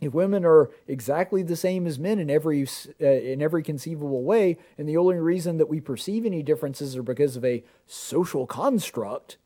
[0.00, 2.66] If women are exactly the same as men in every
[3.00, 7.02] uh, in every conceivable way, and the only reason that we perceive any differences are
[7.02, 9.38] because of a social construct,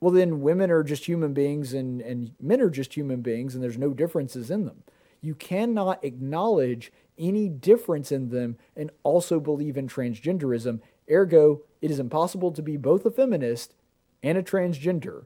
[0.00, 3.64] well, then women are just human beings and, and men are just human beings, and
[3.64, 4.82] there's no differences in them.
[5.22, 10.80] You cannot acknowledge any difference in them and also believe in transgenderism.
[11.10, 13.74] Ergo, it is impossible to be both a feminist
[14.22, 15.24] and a transgender.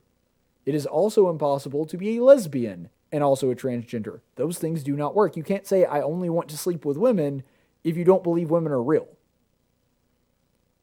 [0.64, 4.20] It is also impossible to be a lesbian and also a transgender.
[4.36, 5.36] Those things do not work.
[5.36, 7.42] You can't say, I only want to sleep with women
[7.84, 9.08] if you don't believe women are real.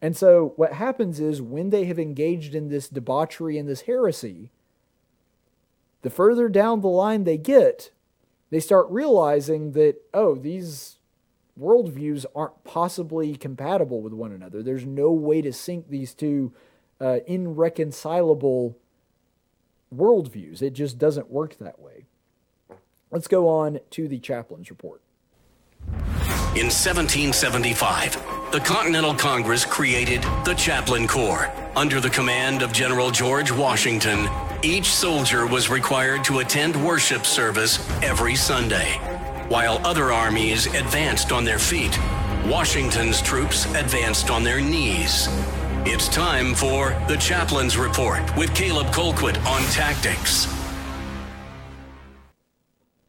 [0.02, 4.52] And so, what happens is when they have engaged in this debauchery and this heresy,
[6.02, 7.92] the further down the line they get,
[8.52, 10.98] they start realizing that, oh, these
[11.60, 14.62] worldviews aren't possibly compatible with one another.
[14.62, 16.54] There's no way to sync these two
[17.00, 18.78] uh, irreconcilable
[19.94, 20.62] worldviews.
[20.62, 22.06] It just doesn't work that way.
[23.16, 25.00] Let's go on to the chaplain's report.
[26.54, 31.50] In 1775, the Continental Congress created the Chaplain Corps.
[31.78, 34.28] Under the command of General George Washington,
[34.64, 38.96] each soldier was required to attend worship service every Sunday.
[39.48, 41.98] While other armies advanced on their feet,
[42.46, 45.30] Washington's troops advanced on their knees.
[45.86, 50.55] It's time for the Chaplain's Report with Caleb Colquitt on tactics.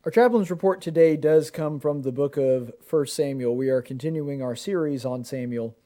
[0.06, 3.56] Our chaplain's report today does come from the book of 1 Samuel.
[3.56, 5.76] We are continuing our series on Samuel.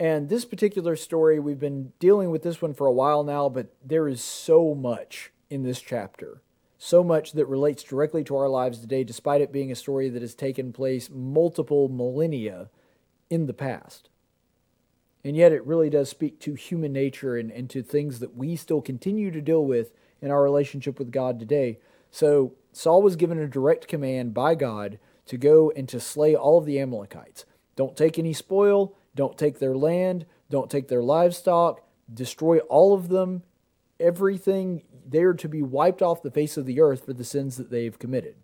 [0.00, 3.74] And this particular story, we've been dealing with this one for a while now, but
[3.84, 6.40] there is so much in this chapter.
[6.78, 10.22] So much that relates directly to our lives today, despite it being a story that
[10.22, 12.70] has taken place multiple millennia
[13.28, 14.08] in the past.
[15.26, 18.56] And yet it really does speak to human nature and, and to things that we
[18.56, 19.92] still continue to deal with
[20.22, 21.80] in our relationship with God today.
[22.10, 26.58] So Saul was given a direct command by God to go and to slay all
[26.58, 27.44] of the Amalekites.
[27.76, 31.82] Don't take any spoil, don't take their land, don't take their livestock,
[32.12, 33.42] destroy all of them,
[34.00, 34.82] everything.
[35.08, 37.70] They are to be wiped off the face of the earth for the sins that
[37.70, 38.36] they've committed.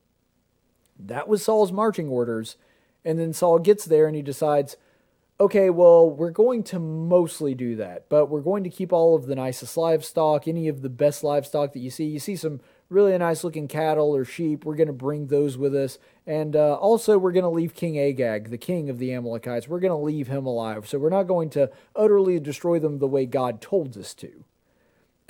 [0.99, 2.57] That was Saul's marching orders.
[3.05, 4.77] And then Saul gets there and he decides,
[5.41, 9.27] okay, well, we're going to mostly do that, but we're going to keep all of
[9.27, 12.05] the nicest livestock, any of the best livestock that you see.
[12.05, 14.65] You see some really nice looking cattle or sheep.
[14.65, 15.99] We're going to bring those with us.
[16.27, 19.81] And uh, also, we're going to leave King Agag, the king of the Amalekites, we're
[19.81, 20.89] going to leave him alive.
[20.89, 24.45] So we're not going to utterly destroy them the way God told us to.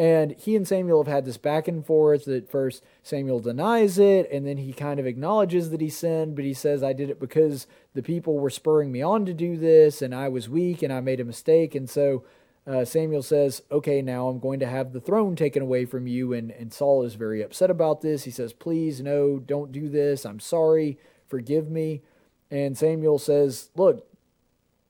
[0.01, 2.25] And he and Samuel have had this back and forth.
[2.27, 6.45] that first, Samuel denies it, and then he kind of acknowledges that he sinned, but
[6.45, 10.01] he says, I did it because the people were spurring me on to do this,
[10.01, 11.75] and I was weak, and I made a mistake.
[11.75, 12.23] And so
[12.69, 16.33] uh, Samuel says, Okay, now I'm going to have the throne taken away from you.
[16.33, 18.25] And, and Saul is very upset about this.
[18.25, 20.27] He says, Please, no, don't do this.
[20.27, 20.99] I'm sorry.
[21.27, 22.03] Forgive me.
[22.51, 24.07] And Samuel says, Look,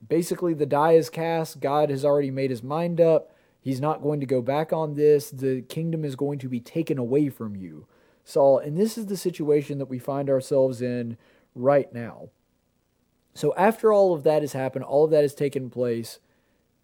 [0.06, 1.60] basically the die is cast.
[1.60, 3.32] God has already made his mind up.
[3.60, 5.30] He's not going to go back on this.
[5.30, 7.86] The kingdom is going to be taken away from you,
[8.24, 8.58] Saul.
[8.58, 11.16] And this is the situation that we find ourselves in
[11.54, 12.30] right now.
[13.34, 16.18] So after all of that has happened, all of that has taken place,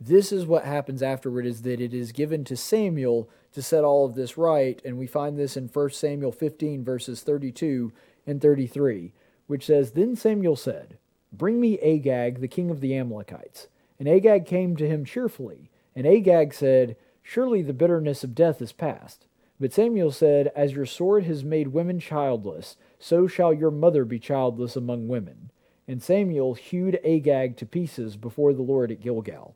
[0.00, 4.04] this is what happens afterward is that it is given to Samuel to set all
[4.04, 4.80] of this right.
[4.84, 7.92] And we find this in 1 Samuel 15, verses 32
[8.26, 9.12] and 33,
[9.46, 10.98] which says, Then Samuel said,
[11.32, 13.68] Bring me Agag, the king of the Amalekites.
[13.98, 15.70] And Agag came to him cheerfully.
[15.94, 19.26] And Agag said, Surely the bitterness of death is past.
[19.60, 24.18] But Samuel said, As your sword has made women childless, so shall your mother be
[24.18, 25.50] childless among women.
[25.86, 29.54] And Samuel hewed Agag to pieces before the Lord at Gilgal.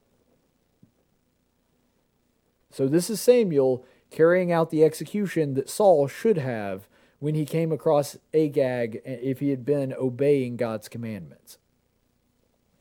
[2.71, 6.89] So this is Samuel carrying out the execution that Saul should have
[7.19, 11.59] when he came across Agag if he had been obeying God's commandments.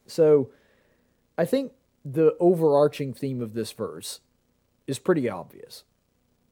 [0.05, 0.51] So
[1.38, 1.73] I think
[2.05, 4.22] the overarching theme of this verse
[4.85, 5.84] is pretty obvious.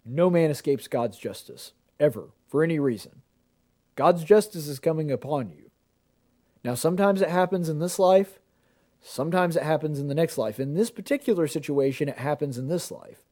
[0.06, 3.22] No man escapes God's justice, ever, for any reason.
[3.96, 5.72] God's justice is coming upon you.
[6.64, 8.40] Now, sometimes it happens in this life,
[9.02, 10.60] sometimes it happens in the next life.
[10.60, 13.25] In this particular situation, it happens in this life.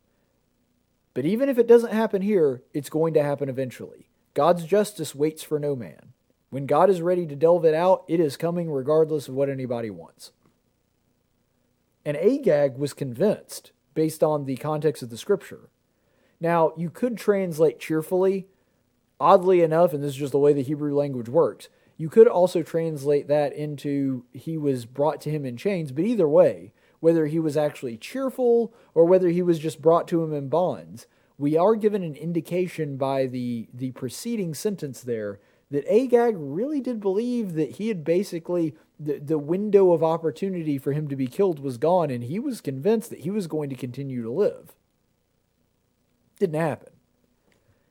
[1.13, 4.09] But even if it doesn't happen here, it's going to happen eventually.
[4.33, 6.13] God's justice waits for no man.
[6.49, 9.89] When God is ready to delve it out, it is coming regardless of what anybody
[9.89, 10.31] wants.
[12.05, 15.69] And Agag was convinced based on the context of the scripture.
[16.39, 18.47] Now, you could translate cheerfully.
[19.19, 22.63] Oddly enough, and this is just the way the Hebrew language works, you could also
[22.63, 26.73] translate that into he was brought to him in chains, but either way,
[27.03, 31.05] whether he was actually cheerful or whether he was just brought to him in bonds,
[31.37, 35.37] we are given an indication by the, the preceding sentence there
[35.69, 40.93] that Agag really did believe that he had basically the, the window of opportunity for
[40.93, 43.75] him to be killed was gone, and he was convinced that he was going to
[43.75, 44.71] continue to live.
[46.39, 46.93] Didn't happen.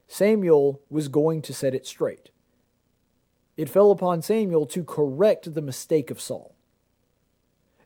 [0.09, 2.30] Samuel was going to set it straight.
[3.59, 6.51] It fell upon Samuel to correct the mistake of Saul.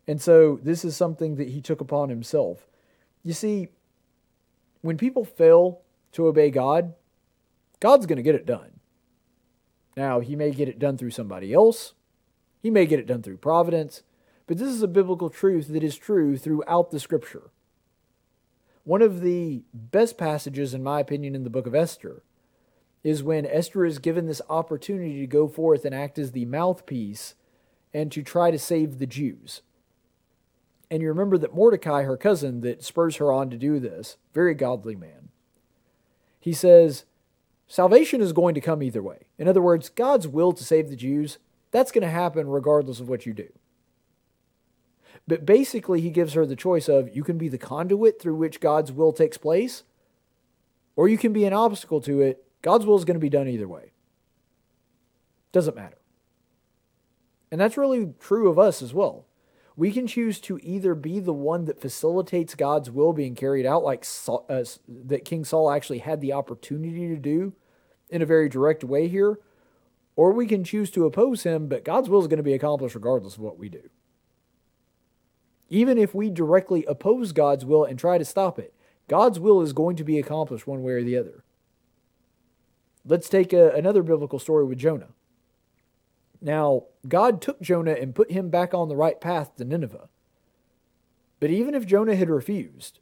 [0.09, 2.67] And so this is something that he took upon himself.
[3.23, 3.69] You see,
[4.83, 5.81] when people fail
[6.13, 6.95] to obey God,
[7.81, 8.81] God's going to get it done.
[9.97, 11.95] Now, he may get it done through somebody else,
[12.63, 14.03] he may get it done through providence,
[14.47, 17.51] but this is a biblical truth that is true throughout the scripture.
[18.85, 22.23] One of the best passages, in my opinion, in the book of Esther
[23.03, 27.35] is when Esther is given this opportunity to go forth and act as the mouthpiece
[27.93, 29.63] and to try to save the Jews.
[30.91, 34.55] And you remember that Mordecai, her cousin, that spurs her on to do this, very
[34.55, 35.31] godly man,
[36.39, 37.05] he says,
[37.67, 39.27] Salvation is going to come either way.
[39.39, 41.39] In other words, God's will to save the Jews,
[41.73, 43.49] that's going to happen regardless of what you do.
[45.27, 48.61] But basically, he gives her the choice of you can be the conduit through which
[48.61, 49.83] God's will takes place,
[50.95, 52.45] or you can be an obstacle to it.
[52.63, 53.91] God's will is going to be done either way.
[55.51, 55.99] Doesn't matter.
[57.51, 59.26] And that's really true of us as well
[59.77, 63.85] we can choose to either be the one that facilitates God's will being carried out,
[63.85, 67.53] like Saul, uh, that King Saul actually had the opportunity to do
[68.09, 69.39] in a very direct way here,
[70.15, 72.95] or we can choose to oppose him, but God's will is going to be accomplished
[72.95, 73.91] regardless of what we do.
[75.69, 78.73] Even if we directly oppose God's will and try to stop it,
[79.09, 81.45] God's will is going to be accomplished one way or the other.
[83.05, 85.09] Let's take a, another biblical story with Jonah.
[86.41, 90.09] Now, God took Jonah and put him back on the right path to Nineveh.
[91.41, 93.01] But even if Jonah had refused,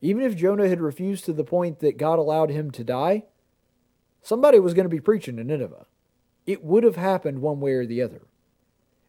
[0.00, 3.24] even if Jonah had refused to the point that God allowed him to die,
[4.22, 5.86] somebody was going to be preaching to Nineveh.
[6.46, 8.22] It would have happened one way or the other.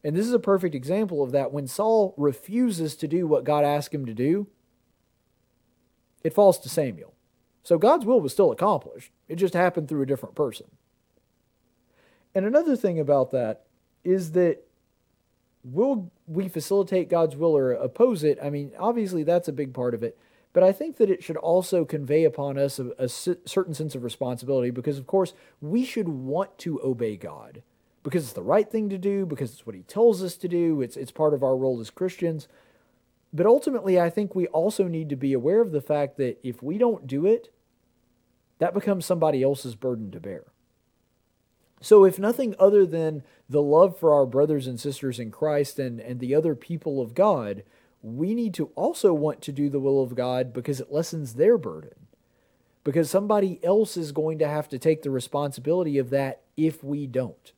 [0.04, 1.52] And this is a perfect example of that.
[1.52, 4.48] When Saul refuses to do what God asked him to do,
[6.24, 7.14] it falls to Samuel.
[7.64, 10.68] So God's will was still accomplished, it just happened through a different person.
[12.36, 13.64] And another thing about that
[14.04, 14.64] is that
[15.64, 18.40] will we facilitate God's will or oppose it?
[18.42, 20.18] I mean, obviously that's a big part of it.
[20.52, 24.72] But I think that it should also convey upon us a, certain sense of responsibility
[24.72, 27.62] because, of course, we should want to obey God
[28.02, 30.82] because it's the right thing to do, because it's what He tells us to do,
[30.82, 32.48] it's, it's part of our role as Christians.
[33.32, 36.64] But ultimately, I think we also need to be aware of the fact that if
[36.64, 37.54] we don't do it,
[38.58, 40.46] that becomes somebody else's burden to bear.
[41.82, 46.00] So, if nothing other than the love for our brothers and sisters in Christ and,
[46.00, 47.64] and the other people of God,
[48.02, 51.58] we need to also want to do the will of God because it lessens their
[51.58, 52.08] burden.
[52.84, 57.08] Because somebody else is going to have to take the responsibility of that if we
[57.08, 57.54] don't.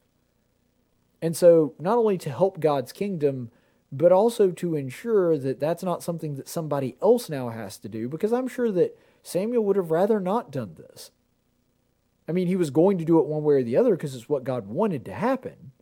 [1.22, 3.52] And so, not only to help God's kingdom,
[3.91, 8.07] but also to ensure that that's not something that somebody else now has to do,
[8.07, 11.11] because I'm sure that Samuel would have rather not done this.
[12.32, 14.30] I mean, he was going to do it one way or the other because it's
[14.30, 15.74] what God wanted to happen.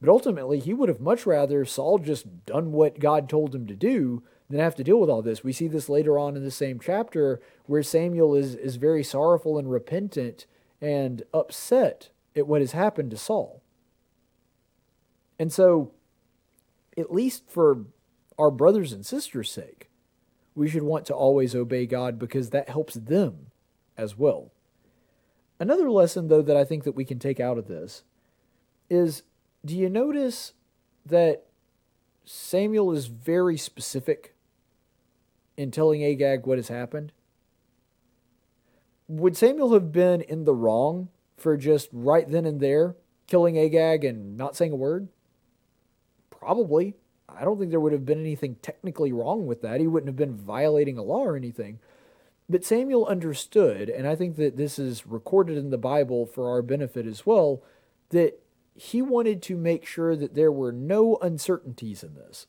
[0.00, 3.74] But ultimately, he would have much rather Saul just done what God told him to
[3.74, 5.42] do than have to deal with all this.
[5.42, 9.58] We see this later on in the same chapter where Samuel is, is very sorrowful
[9.58, 10.46] and repentant
[10.80, 13.60] and upset at what has happened to Saul.
[15.40, 15.90] And so,
[16.96, 17.86] at least for
[18.38, 19.90] our brothers and sisters' sake,
[20.54, 23.48] we should want to always obey God because that helps them
[23.98, 24.52] as well.
[25.58, 28.02] Another lesson, though, that I think that we can take out of this
[28.90, 29.22] is
[29.64, 30.52] do you notice
[31.06, 31.46] that
[32.24, 34.34] Samuel is very specific
[35.56, 37.12] in telling Agag what has happened?
[39.08, 44.04] Would Samuel have been in the wrong for just right then and there killing Agag
[44.04, 45.08] and not saying a word?
[46.30, 46.94] Probably.
[47.28, 49.80] I don't think there would have been anything technically wrong with that.
[49.80, 51.78] He wouldn't have been violating a law or anything.
[52.48, 56.60] But Samuel understood, and I think that this is recorded in the Bible for our
[56.60, 57.62] benefit as well,
[58.10, 58.38] that
[58.74, 62.46] he wanted to make sure that there were no uncertainties in this.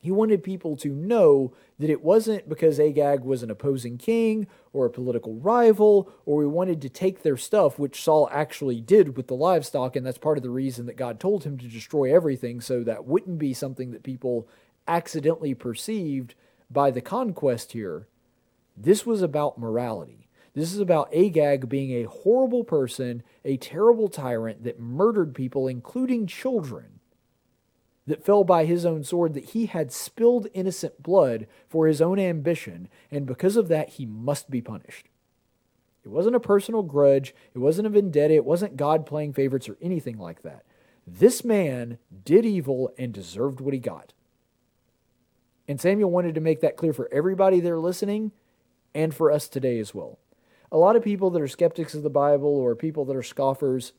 [0.00, 4.84] He wanted people to know that it wasn't because Agag was an opposing king or
[4.84, 9.28] a political rival, or we wanted to take their stuff, which Saul actually did with
[9.28, 12.60] the livestock, and that's part of the reason that God told him to destroy everything,
[12.60, 14.46] so that wouldn't be something that people
[14.86, 16.34] accidentally perceived
[16.70, 18.06] by the conquest here.
[18.76, 20.28] This was about morality.
[20.54, 26.26] This is about Agag being a horrible person, a terrible tyrant that murdered people, including
[26.26, 27.00] children,
[28.06, 32.18] that fell by his own sword, that he had spilled innocent blood for his own
[32.18, 35.08] ambition, and because of that, he must be punished.
[36.04, 39.76] It wasn't a personal grudge, it wasn't a vendetta, it wasn't God playing favorites or
[39.80, 40.64] anything like that.
[41.06, 44.12] This man did evil and deserved what he got.
[45.66, 48.32] And Samuel wanted to make that clear for everybody there listening
[48.94, 50.18] and for us today as well
[50.74, 53.92] a lot of people that are skeptics of the Bible or people that are scoffers,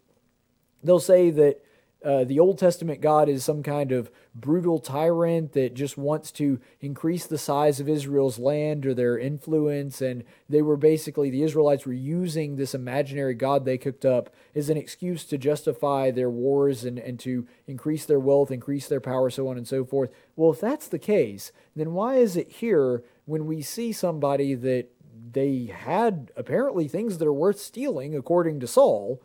[0.84, 1.62] they'll say that
[2.04, 6.60] uh, the Old Testament God is some kind of brutal tyrant that just wants to
[6.82, 10.02] increase the size of Israel's land or their influence.
[10.02, 14.70] And they were basically, the Israelites were using this imaginary God they cooked up as
[14.70, 19.30] an excuse to justify their wars and, and to increase their wealth, increase their power,
[19.30, 20.12] so on and so forth.
[20.36, 24.88] Well, if that's the case, then why is it here when we see somebody that
[25.32, 29.22] they had apparently things that are worth stealing, according to Saul,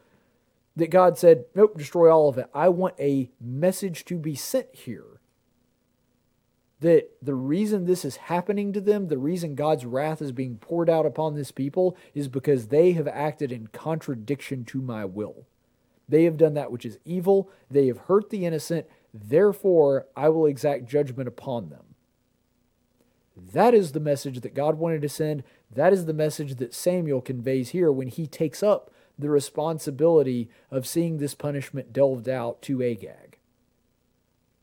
[0.76, 2.48] that God said, Nope, destroy all of it.
[2.54, 5.04] I want a message to be sent here.
[6.80, 10.88] That the reason this is happening to them, the reason God's wrath is being poured
[10.88, 15.46] out upon this people, is because they have acted in contradiction to my will.
[16.08, 20.46] They have done that which is evil, they have hurt the innocent, therefore I will
[20.46, 21.89] exact judgment upon them.
[23.52, 25.42] That is the message that God wanted to send.
[25.70, 30.86] That is the message that Samuel conveys here when he takes up the responsibility of
[30.86, 33.38] seeing this punishment delved out to Agag.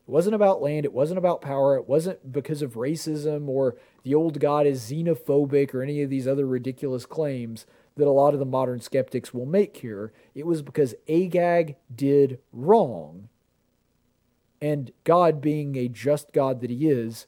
[0.08, 4.16] It wasn't about land, it wasn't about power, it wasn't because of racism or the
[4.16, 7.66] old God is xenophobic or any of these other ridiculous claims
[7.98, 10.14] that a lot of the modern skeptics will make here.
[10.34, 13.30] It was because Agag did wrong.
[14.62, 17.28] And God, being a just God that He is,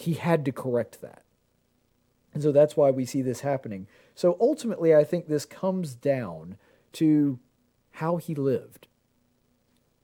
[0.00, 1.22] he had to correct that.
[2.32, 3.86] And so that's why we see this happening.
[4.14, 6.56] So ultimately, I think this comes down
[6.92, 7.38] to
[7.92, 8.86] how he lived.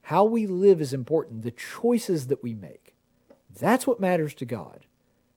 [0.02, 2.94] How we live is important, the choices that we make.
[3.58, 4.86] That's what matters to God.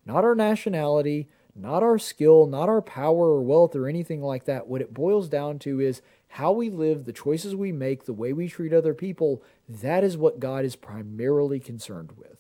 [0.06, 4.68] Not our nationality, not our skill, not our power or wealth or anything like that.
[4.68, 8.34] What it boils down to is how we live, the choices we make, the way
[8.34, 9.44] we treat other people.
[9.68, 12.39] That is what God is primarily concerned with.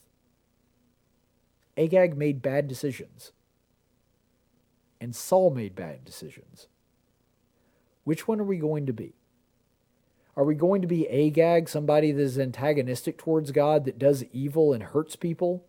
[1.79, 3.31] Agag made bad decisions,
[4.99, 6.67] and Saul made bad decisions.
[8.03, 9.13] Which one are we going to be?
[10.35, 14.73] Are we going to be Agag, somebody that is antagonistic towards God, that does evil
[14.73, 15.65] and hurts people?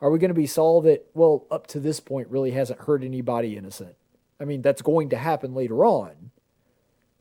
[0.00, 3.02] Are we going to be Saul that, well, up to this point, really hasn't hurt
[3.02, 3.96] anybody innocent?
[4.40, 6.30] I mean, that's going to happen later on.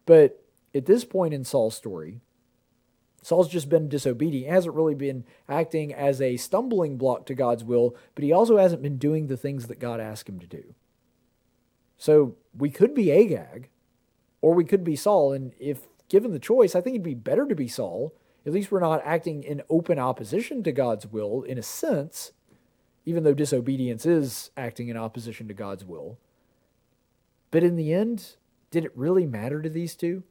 [0.06, 0.44] But
[0.76, 2.22] at this point in Saul's story,
[3.28, 4.46] Saul's just been disobedient.
[4.46, 8.56] He hasn't really been acting as a stumbling block to God's will, but he also
[8.56, 10.74] hasn't been doing the things that God asked him to do.
[11.98, 13.68] So we could be Agag,
[14.40, 15.34] or we could be Saul.
[15.34, 18.14] And if given the choice, I think it'd be better to be Saul.
[18.46, 22.32] At least we're not acting in open opposition to God's will in a sense,
[23.06, 26.18] even though disobedience is acting in opposition to God's will.
[27.52, 28.38] But in the end,
[28.72, 30.24] did it really matter to these two?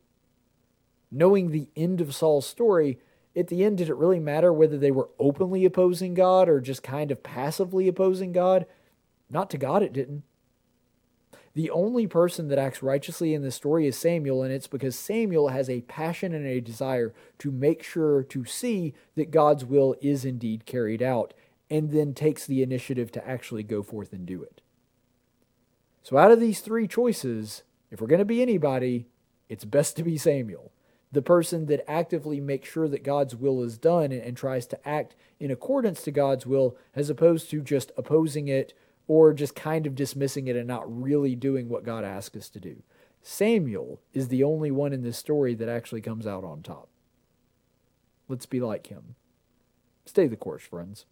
[1.10, 2.98] Knowing the end of Saul's story,
[3.36, 6.82] at the end, did it really matter whether they were openly opposing God or just
[6.82, 8.66] kind of passively opposing God?
[9.28, 10.22] Not to God, it didn't.
[11.56, 15.48] The only person that acts righteously in this story is Samuel, and it's because Samuel
[15.48, 20.26] has a passion and a desire to make sure to see that God's will is
[20.26, 21.32] indeed carried out,
[21.70, 24.60] and then takes the initiative to actually go forth and do it.
[26.02, 29.06] So, out of these three choices, if we're going to be anybody,
[29.48, 30.72] it's best to be Samuel,
[31.12, 34.88] the person that actively makes sure that God's will is done and, and tries to
[34.88, 38.74] act in accordance to God's will, as opposed to just opposing it
[39.06, 42.60] or just kind of dismissing it and not really doing what God asked us to
[42.60, 42.82] do.
[43.22, 46.88] Samuel is the only one in this story that actually comes out on top.
[48.28, 49.14] Let's be like him.
[50.04, 51.06] Stay the course, friends.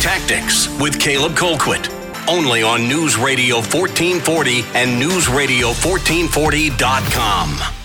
[0.00, 1.88] Tactics with Caleb Colquitt.
[2.28, 7.75] Only on News Radio 1440 and NewsRadio1440.com.